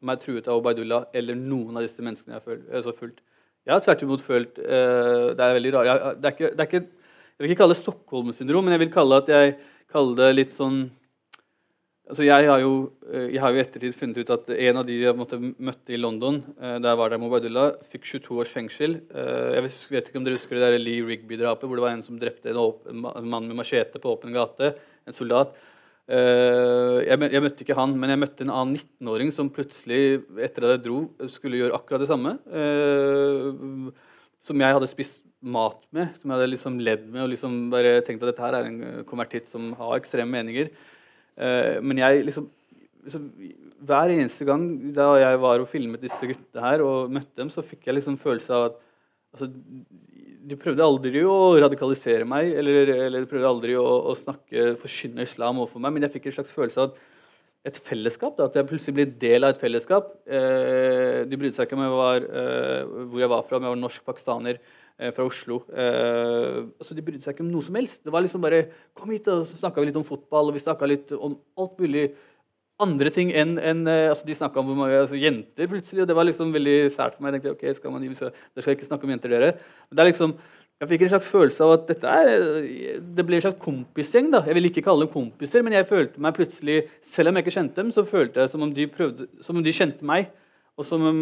[0.00, 3.20] meg truet av Obaidullah eller noen av disse menneskene jeg har følt, altså fulgt.
[3.68, 5.88] Jeg har tvert imot følt uh, Det er veldig rart.
[5.90, 9.28] Jeg, det det ikke, jeg vil ikke kalle det Stockholm-syndrom, men jeg vil kalle at
[9.28, 9.52] jeg
[9.92, 10.86] kalle det litt sånn
[12.10, 15.38] Altså jeg, har jo, eh, i ettertid funnet ut at en av de jeg måtte,
[15.38, 18.96] møtte i London, eh, der var det Mobadullah, fikk 22 års fengsel.
[19.14, 19.62] Eh, jeg
[19.94, 22.50] vet ikke om dere husker det der Lee Rigby-drapet, hvor det var en som drepte
[22.50, 24.72] en, åpen, en mann med machete på åpen gate.
[25.06, 25.54] En soldat.
[26.10, 30.72] Jeg, jeg, møtte ikke han, men jeg møtte en annen 19-åring som plutselig, etter at
[30.74, 32.32] jeg dro, skulle gjøre akkurat det samme.
[34.42, 38.00] Som jeg hadde spist mat med, som jeg hadde liksom ledd med og liksom bare
[38.04, 40.68] tenkt at dette her er en konvertitt som har ekstreme meninger.
[41.40, 42.50] Uh, men jeg liksom,
[43.06, 43.30] liksom,
[43.80, 47.64] Hver eneste gang da jeg var og filmet disse guttene her og møtte dem, så
[47.64, 48.74] fikk jeg liksom følelse av at
[49.32, 49.48] altså,
[50.40, 55.26] De prøvde aldri å radikalisere meg eller, eller de prøvde aldri å, å snakke, forkynne
[55.26, 57.00] islam overfor meg, men jeg fikk en slags følelse av at
[57.68, 58.36] et fellesskap.
[58.38, 60.12] Da, at jeg plutselig ble del av et fellesskap.
[60.24, 63.74] Eh, de brydde seg ikke om jeg var, eh, hvor jeg var fra, om jeg
[63.74, 65.60] var norsk pakistaner eh, fra Oslo.
[65.68, 68.00] Altså, de brydde seg ikke om noe som helst.
[68.04, 68.64] Det var liksom bare
[68.96, 71.78] Kom hit, og så snakka vi litt om fotball, og vi snakka litt om alt
[71.80, 72.10] mulig
[72.84, 76.08] andre ting enn en, eh, altså De snakka om hvor mange altså, jenter plutselig, og
[76.08, 77.34] det var liksom veldig sært for meg.
[77.34, 79.52] Jeg tenkte, ok, skal man, Dere skal ikke snakke om jenter, dere.
[79.88, 80.34] Men det er liksom
[80.80, 82.44] jeg fikk en slags følelse av at dette er,
[83.16, 84.30] det ble en slags kompisgjeng.
[84.32, 84.40] da.
[84.48, 87.56] Jeg vil ikke kalle dem kompiser, men jeg følte meg plutselig, selv om jeg ikke
[87.58, 90.30] kjente dem, så følte jeg som om de, prøvde, som om de kjente meg.
[90.80, 91.18] Og som, om,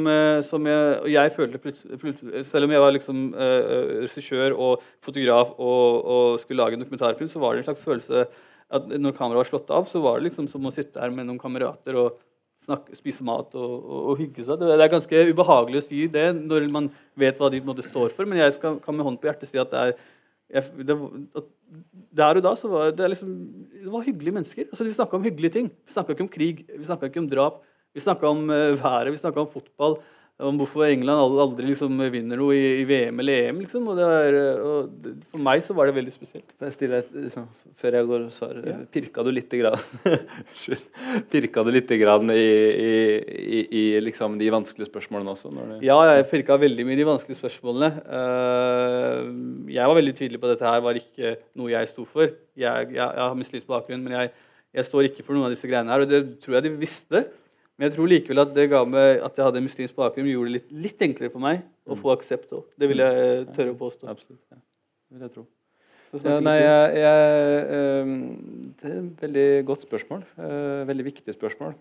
[0.46, 5.50] som jeg, og jeg følte plutselig, Selv om jeg var liksom uh, regissør og fotograf
[5.56, 8.28] og, og, skulle lage en dokumentarfilm, så var det en slags følelse
[8.68, 11.28] at når kameraet var slått av, så var det liksom som å sitte her med
[11.28, 12.18] noen kamerater og
[12.64, 14.60] snakke, spise mat og, og, og, hygge seg.
[14.60, 18.28] Det, er ganske ubehagelig å si det når man vet hva de måte, står for,
[18.28, 19.98] men jeg skal, kan med hånd på hjertet si at det er
[20.48, 20.94] jeg, det,
[22.16, 23.32] der og da så var det, liksom,
[23.84, 24.68] det var hyggelige mennesker.
[24.70, 25.66] Altså, de snakka om hyggelige ting.
[25.84, 27.58] Vi snakka ikke om krig, vi snakka ikke om drap.
[27.92, 29.98] Vi snakka om uh, været, vi snakka om fotball.
[30.38, 33.56] Om hvorfor England aldri liksom vinner noe i, i, VM eller EM.
[33.64, 33.88] Liksom.
[33.90, 36.52] Og er, og for meg så var det veldig spesielt.
[36.62, 38.76] Jeg stille liksom, Før jeg går og svarer, ja.
[38.94, 39.82] pirka du litt grann,
[41.32, 42.44] Pirka du lite grann i,
[42.78, 45.50] i, i liksom, de vanskelige spørsmålene også?
[45.56, 45.80] Det...
[45.88, 47.90] Ja, jeg pirka veldig mye i de vanskelige spørsmålene.
[48.06, 52.30] Uh, jeg var veldig tydelig på at dette her var ikke noe jeg sto for.
[52.54, 54.32] Jeg, jeg, jeg har muslimsk bakgrunn, men jeg,
[54.78, 56.06] jeg står ikke for noen av disse greiene her.
[56.06, 57.26] Og det tror jeg de visste.
[57.78, 60.56] Men jeg tror likevel at det ga meg at jeg hadde muslimsk bakgrunn, gjorde det
[60.56, 62.64] litt, litt enklere for meg å få aksept òg.
[62.74, 64.08] Det vil jeg tørre å påstå.
[64.10, 64.42] Absolutt.
[64.50, 64.58] Ja.
[64.58, 65.44] Det vil jeg tro.
[66.24, 67.64] Ja, nei, jeg, jeg,
[68.02, 68.12] um,
[68.80, 70.22] det er et veldig godt spørsmål.
[70.88, 71.76] Veldig viktig spørsmål.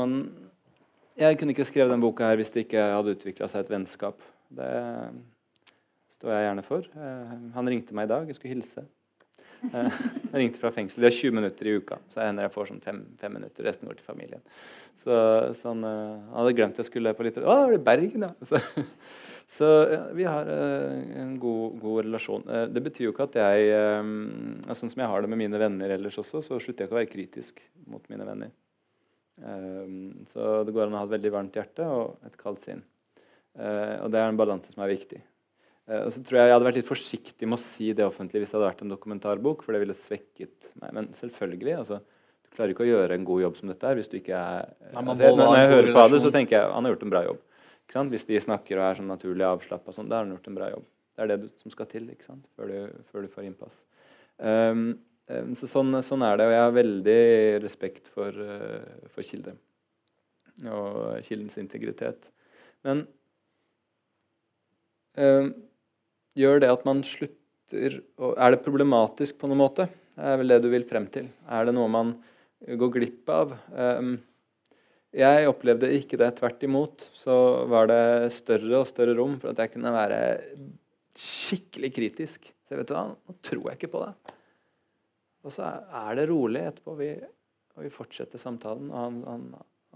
[0.00, 0.18] Man,
[1.20, 4.24] jeg kunne ikke skrevet denne boka her hvis det ikke hadde utvikla seg et vennskap.
[4.58, 4.72] Det
[6.16, 6.88] står jeg gjerne for.
[7.54, 8.88] Han ringte meg i dag, jeg skulle hilse.
[9.58, 9.88] Eh,
[10.32, 11.02] jeg ringte fra fengsel.
[11.02, 13.66] De har 20 minutter i uka, så hender jeg får sånn fem, fem, minutter.
[13.66, 14.44] Resten går til familien.
[15.02, 15.14] Så,
[15.58, 18.32] så han, han, hadde glemt jeg skulle på litt Å, er det Bergen, ja?
[18.48, 18.60] Så,
[19.58, 22.46] så ja, vi har uh, en god, god relasjon.
[22.74, 23.70] Det betyr jo ikke at jeg
[24.76, 27.00] Sånn som jeg har det med mine venner ellers også, så slutter jeg ikke å
[27.00, 28.52] være kritisk mot mine venner.
[30.28, 32.82] Så det går an å ha et veldig varmt hjerte og et kaldt sinn.
[33.54, 35.22] og det er en balanse som er viktig.
[35.88, 38.42] Eh, og så tror Jeg jeg hadde vært litt forsiktig med å si det offentlig
[38.42, 40.92] hvis det hadde vært en dokumentarbok, for det ville svekket meg.
[40.92, 41.78] Men selvfølgelig.
[41.80, 42.00] altså,
[42.44, 44.70] Du klarer ikke å gjøre en god jobb som dette her hvis du ikke er
[44.92, 47.42] altså, Når jeg hører på det, så tenker jeg han har gjort en bra jobb.
[48.12, 50.66] Hvis de snakker og er sånn naturlig avslappa, sånn, da har han gjort en bra
[50.74, 50.88] jobb.
[51.16, 52.44] Det er det du, som skal til ikke sant?
[52.54, 53.78] Før, du, før du får innpass.
[54.36, 54.82] Um,
[55.32, 57.22] um, så sånn, sånn, er det, og jeg har veldig
[57.64, 59.56] respekt for, uh, for Kilde
[60.68, 62.28] og Kildens integritet.
[62.86, 63.02] Men
[65.16, 65.50] um,
[66.38, 67.98] gjør det at man slutter
[68.38, 69.84] Er det problematisk på noen måte?
[70.16, 71.26] Det er vel det du vil frem til.
[71.52, 72.14] Er det noe man
[72.64, 73.52] går glipp av?
[73.70, 74.14] Um,
[75.14, 76.30] jeg opplevde ikke det.
[76.38, 77.34] Tvert imot så
[77.68, 80.18] var det større og større rom for at jeg kunne være
[81.18, 82.50] skikkelig kritisk.
[82.68, 84.36] Så vet du hva, nå tror jeg ikke på det.
[85.46, 86.96] Og så er det rolig etterpå.
[86.98, 87.10] Vi,
[87.76, 89.46] og vi fortsetter samtalen, og, han, han,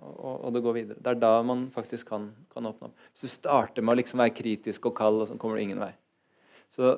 [0.01, 1.03] og, og, det går videre.
[1.03, 3.09] Det er da man faktisk kan, kan åpne opp.
[3.13, 5.83] Hvis du starter med å liksom være kritisk og kald, og sånn kommer du ingen
[5.83, 5.93] vei.
[6.73, 6.95] Så,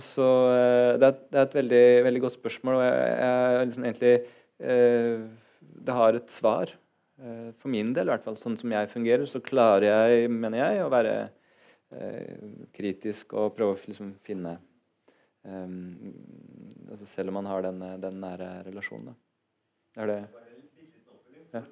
[0.00, 3.88] så eh, det, er, det, er, et veldig, veldig, godt spørsmål, og jeg, jeg liksom
[3.90, 4.14] egentlig
[4.72, 5.26] eh,
[5.86, 6.72] Det har et svar.
[7.16, 10.64] Eh, for min del, i hvert fall sånn som jeg fungerer, så klarer jeg, mener
[10.64, 11.14] jeg, å være
[11.92, 14.56] eh, kritisk og prøve å liksom finne
[15.44, 15.76] eh,
[16.90, 19.12] altså Selv om man har den, den nære relasjonen.
[19.12, 20.02] Da.
[20.02, 20.20] Er det
[21.54, 21.62] ja.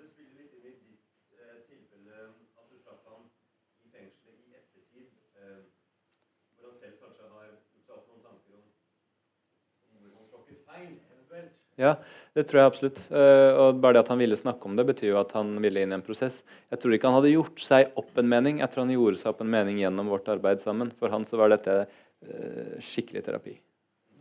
[11.80, 11.96] Ja,
[12.36, 13.00] det tror jeg absolutt.
[13.10, 15.82] Uh, og bare det at han ville snakke om det, betyr jo at han ville
[15.82, 16.42] inn i en prosess.
[16.70, 18.60] Jeg tror ikke han hadde gjort seg opp en mening.
[18.62, 20.92] Jeg tror han gjorde seg opp en mening gjennom vårt arbeid sammen.
[21.00, 23.54] For han så var dette uh, skikkelig terapi.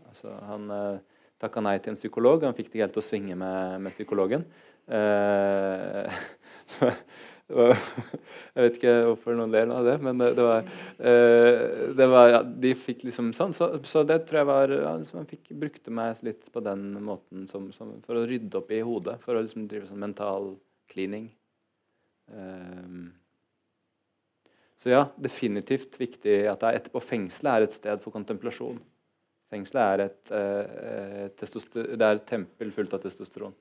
[0.10, 2.48] Altså, han, uh, takka nei til en psykolog.
[2.48, 4.44] Han fikk det ikke helt til å svinge med, med psykologen.
[7.52, 7.88] Eh,
[8.56, 10.68] jeg vet ikke hvorfor noen ler av det, men det, var,
[10.98, 11.64] eh,
[11.98, 13.56] det var ja, De fikk liksom sånn.
[13.56, 17.48] Så, så det tror jeg var ja, liksom fikk, brukte meg litt på den måten
[17.52, 19.20] som, som, for å rydde opp i hodet.
[19.24, 20.54] For å liksom drive sånn mental
[20.92, 21.28] cleaning.
[22.32, 23.12] Um,
[24.80, 27.00] så ja, definitivt viktig at det er etterpå.
[27.04, 28.82] Fengselet er et sted for kontemplasjon.
[29.54, 33.54] Fengselet er et, eh, det er et tempel fullt av testosteron.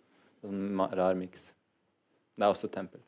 [0.49, 1.53] En rar miks.
[2.35, 3.03] Det er også et tempel.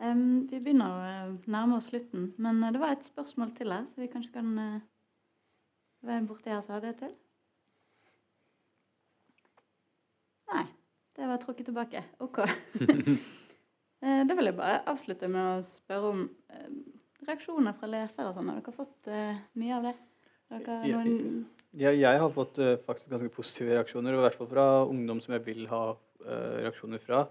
[0.00, 3.74] Um, vi begynner å eh, nærme oss slutten, men eh, det var et spørsmål til
[3.74, 4.86] her, så vi kanskje kan uh,
[6.08, 7.12] være borti her som hadde det til.
[10.52, 10.64] Nei,
[11.18, 12.02] det var trukket tilbake.
[12.24, 12.40] Ok.
[14.28, 16.24] da vil jeg bare avslutte med å spørre om
[17.28, 18.50] reaksjoner fra lesere og sånn.
[18.50, 19.12] Har dere fått
[19.60, 19.94] mye av det?
[20.52, 21.46] Noen...
[21.72, 25.46] Jeg, jeg, har fått faktisk ganske positive reaksjoner, i hvert fall fra ungdom som jeg
[25.46, 25.84] vil ha
[26.26, 27.22] reaksjoner fra.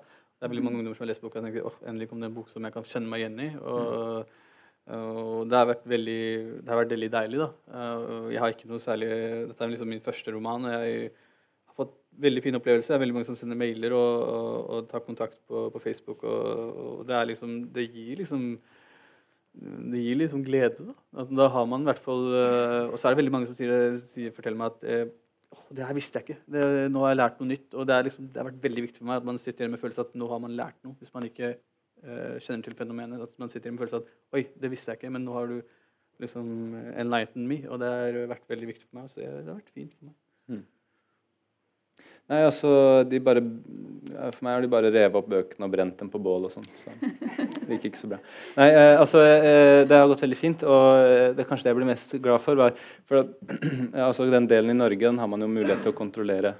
[0.41, 2.31] Det er veldig mange ungdommer som har lest boka og tenker oh, endelig kom det
[2.31, 3.49] en bok som jeg kan kjenne meg igjen i.
[3.61, 4.31] Og,
[4.97, 6.23] og det, har vært veldig,
[6.65, 7.41] det har vært veldig deilig.
[7.43, 7.49] da.
[8.33, 9.09] Jeg har ikke noe særlig,
[9.51, 10.65] Dette er liksom min første roman.
[10.65, 11.11] og jeg
[11.69, 11.93] har fått
[12.25, 12.89] veldig fin opplevelse.
[12.89, 16.25] Det er veldig mange som sender mailer og, og, og tar kontakt på, på Facebook.
[16.25, 18.49] Og, det, liksom, det, gir liksom
[19.93, 20.89] det gir liksom glede.
[21.13, 22.25] Da, da har man i hvert fall
[22.89, 25.05] Og så er det veldig mange som sier, sier, forteller meg at eh,
[25.55, 26.39] oh, det her visste jeg ikke.
[26.55, 27.67] Det, nå har jeg lært noe nytt.
[27.75, 29.83] Og det, liksom, det, har vært veldig viktig for meg at man sitter igjen med
[29.83, 30.97] følelsen at nå har man lært noe.
[31.01, 33.23] Hvis man ikke uh, kjenner til fenomenet.
[33.27, 35.51] At man sitter igjen med følelsen at oi, det visste jeg ikke, men nå har
[35.51, 35.57] du
[36.21, 36.51] liksom
[37.01, 37.61] enlightened me.
[37.69, 39.09] Og det har vært veldig viktig for meg.
[39.13, 40.17] Så det har vært fint for meg.
[40.51, 40.63] Mm.
[42.29, 42.71] Nei, altså,
[43.09, 43.41] de bare,
[44.21, 46.67] For meg har de bare revet opp bøkene og brent dem på bål og sånn.
[46.79, 48.19] Så det gikk ikke så bra.
[48.55, 51.73] Nei, eh, altså, eh, Det har gått veldig fint, og eh, det er kanskje det
[51.73, 52.59] jeg blir mest glad for.
[52.59, 52.77] Var,
[53.09, 53.33] for at,
[54.07, 56.55] altså, Den delen i Norge den har man jo mulighet til å kontrollere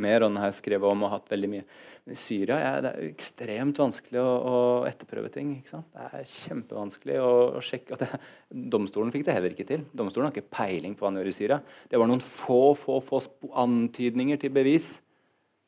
[0.00, 0.22] mer.
[0.22, 1.66] og den har jeg skrevet om og hatt veldig mye
[2.04, 4.56] i Syria ja, det er ekstremt vanskelig å, å
[4.88, 5.54] etterprøve ting.
[5.64, 8.10] Det er kjempevanskelig å, å sjekke det,
[8.74, 9.86] Domstolen fikk det heller ikke til.
[9.96, 11.60] Domstolen har ikke peiling på hva han gjør i Syria.
[11.88, 13.22] Det var noen få få, få
[13.64, 14.98] antydninger til bevis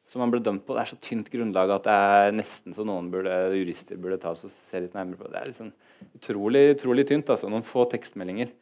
[0.06, 0.76] som han ble dømt på.
[0.76, 4.34] Det er så tynt grunnlag at det er nesten så noen burde, jurister burde ta
[4.36, 5.32] oss og se litt nærmere på det.
[5.34, 5.72] Det er liksom
[6.20, 7.32] utrolig, utrolig tynt.
[7.32, 8.52] altså, Noen få tekstmeldinger.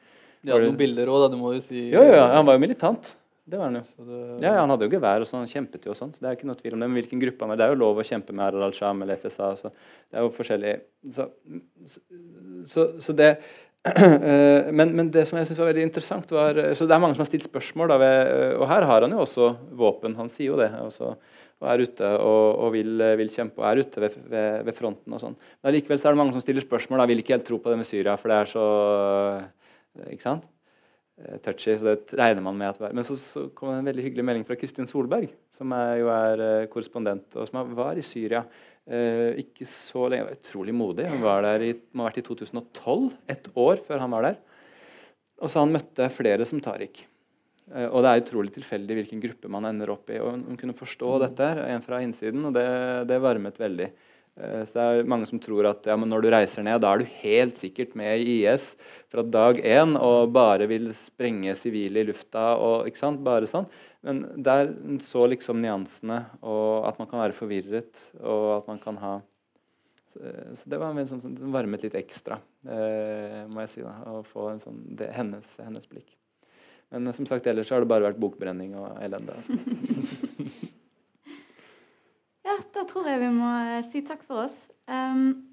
[0.44, 1.26] De hadde noen bilder òg.
[1.32, 3.12] Du må jo si Ja, ja, han var jo militant.
[3.45, 3.84] Det var han jo.
[4.07, 4.20] Det...
[4.40, 6.16] Ja, Han hadde jo gevær og sånn, kjempet jo og sånt.
[6.20, 6.88] Det er ikke noe tvil om det.
[6.88, 9.20] Men hvilken gruppe han var Det er jo lov å kjempe med Aral al-Sham eller
[9.20, 9.51] FSA.
[9.61, 10.72] Så det er jo forskjellig.
[11.12, 11.28] Så,
[12.70, 13.30] så, så det
[13.84, 17.18] eh, men, men, det som jeg synes var veldig interessant var, så Det er mange
[17.18, 17.92] som har stilt spørsmål.
[17.92, 20.16] Da, ved, og her har han jo også våpen.
[20.16, 20.70] Han sier jo det.
[20.80, 21.12] Også,
[21.61, 25.12] og er ute og, og vil, vil, kjempe og er ute ved, ved, ved fronten.
[25.12, 25.36] og sånn.
[25.61, 27.05] Men allikevel er det mange som stiller spørsmål.
[27.05, 28.66] Da vil ikke helt tro på det med Syria, for det er så
[30.09, 30.49] ikke sant?
[31.14, 32.94] Eh, touchy, så det regner man med at var.
[32.96, 36.08] Men så, så kom det en veldig hyggelig melding fra Kristin Solberg, som er, jo
[36.10, 40.34] er uh, korrespondent, og som var i Syria uh, ikke så lenge.
[40.34, 41.06] Utrolig modig.
[41.12, 44.40] Hun var der i, må ha vært i 2012, ett år før han var der.
[45.38, 47.04] Og så han møtte flere som Tariq.
[47.64, 50.18] Og det er utrolig tilfeldig hvilken gruppe man ender opp i.
[50.20, 52.66] og Hun kunne forstå dette, en fra innsiden, og det,
[53.08, 53.86] det varmet veldig.
[54.41, 57.03] Eh, så det er mange som tror at ja, når du reiser ned, da er
[57.03, 58.72] du helt sikkert med i IS
[59.12, 62.55] fra dag én og bare vil sprenge sivile i lufta.
[62.59, 63.68] og ikke sant, bare sånn.
[64.05, 69.01] Men der så liksom nyansene, og at man kan være forvirret, og at man kan
[69.01, 69.14] ha
[70.14, 73.80] Så det var sånn, sånn, varmet litt ekstra, eh, må jeg si.
[73.82, 76.14] da, Å få en sånn, det, hennes, hennes, blikk.
[76.93, 79.35] Men som sagt, ellers har det bare vært bokbrenning og elende.
[79.35, 79.59] Altså.
[82.44, 84.66] Ja, da tror jeg vi må eh, si takk for oss.
[84.84, 85.46] Um,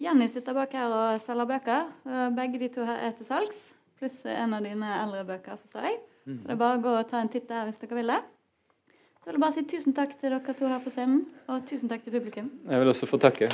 [0.00, 1.90] Jenny sitter bak her og selger bøker.
[2.04, 3.66] Så begge de to her er til salgs.
[3.98, 6.00] Pluss en av dine eldre bøker, forstår jeg.
[6.24, 6.38] Mm.
[6.38, 8.20] Så det er bare å gå og ta en titt der hvis dere vil det.
[9.18, 11.90] Så vil jeg bare si tusen takk til dere to her på scenen, og tusen
[11.90, 12.52] takk til publikum.
[12.70, 13.50] Jeg vil også få takke.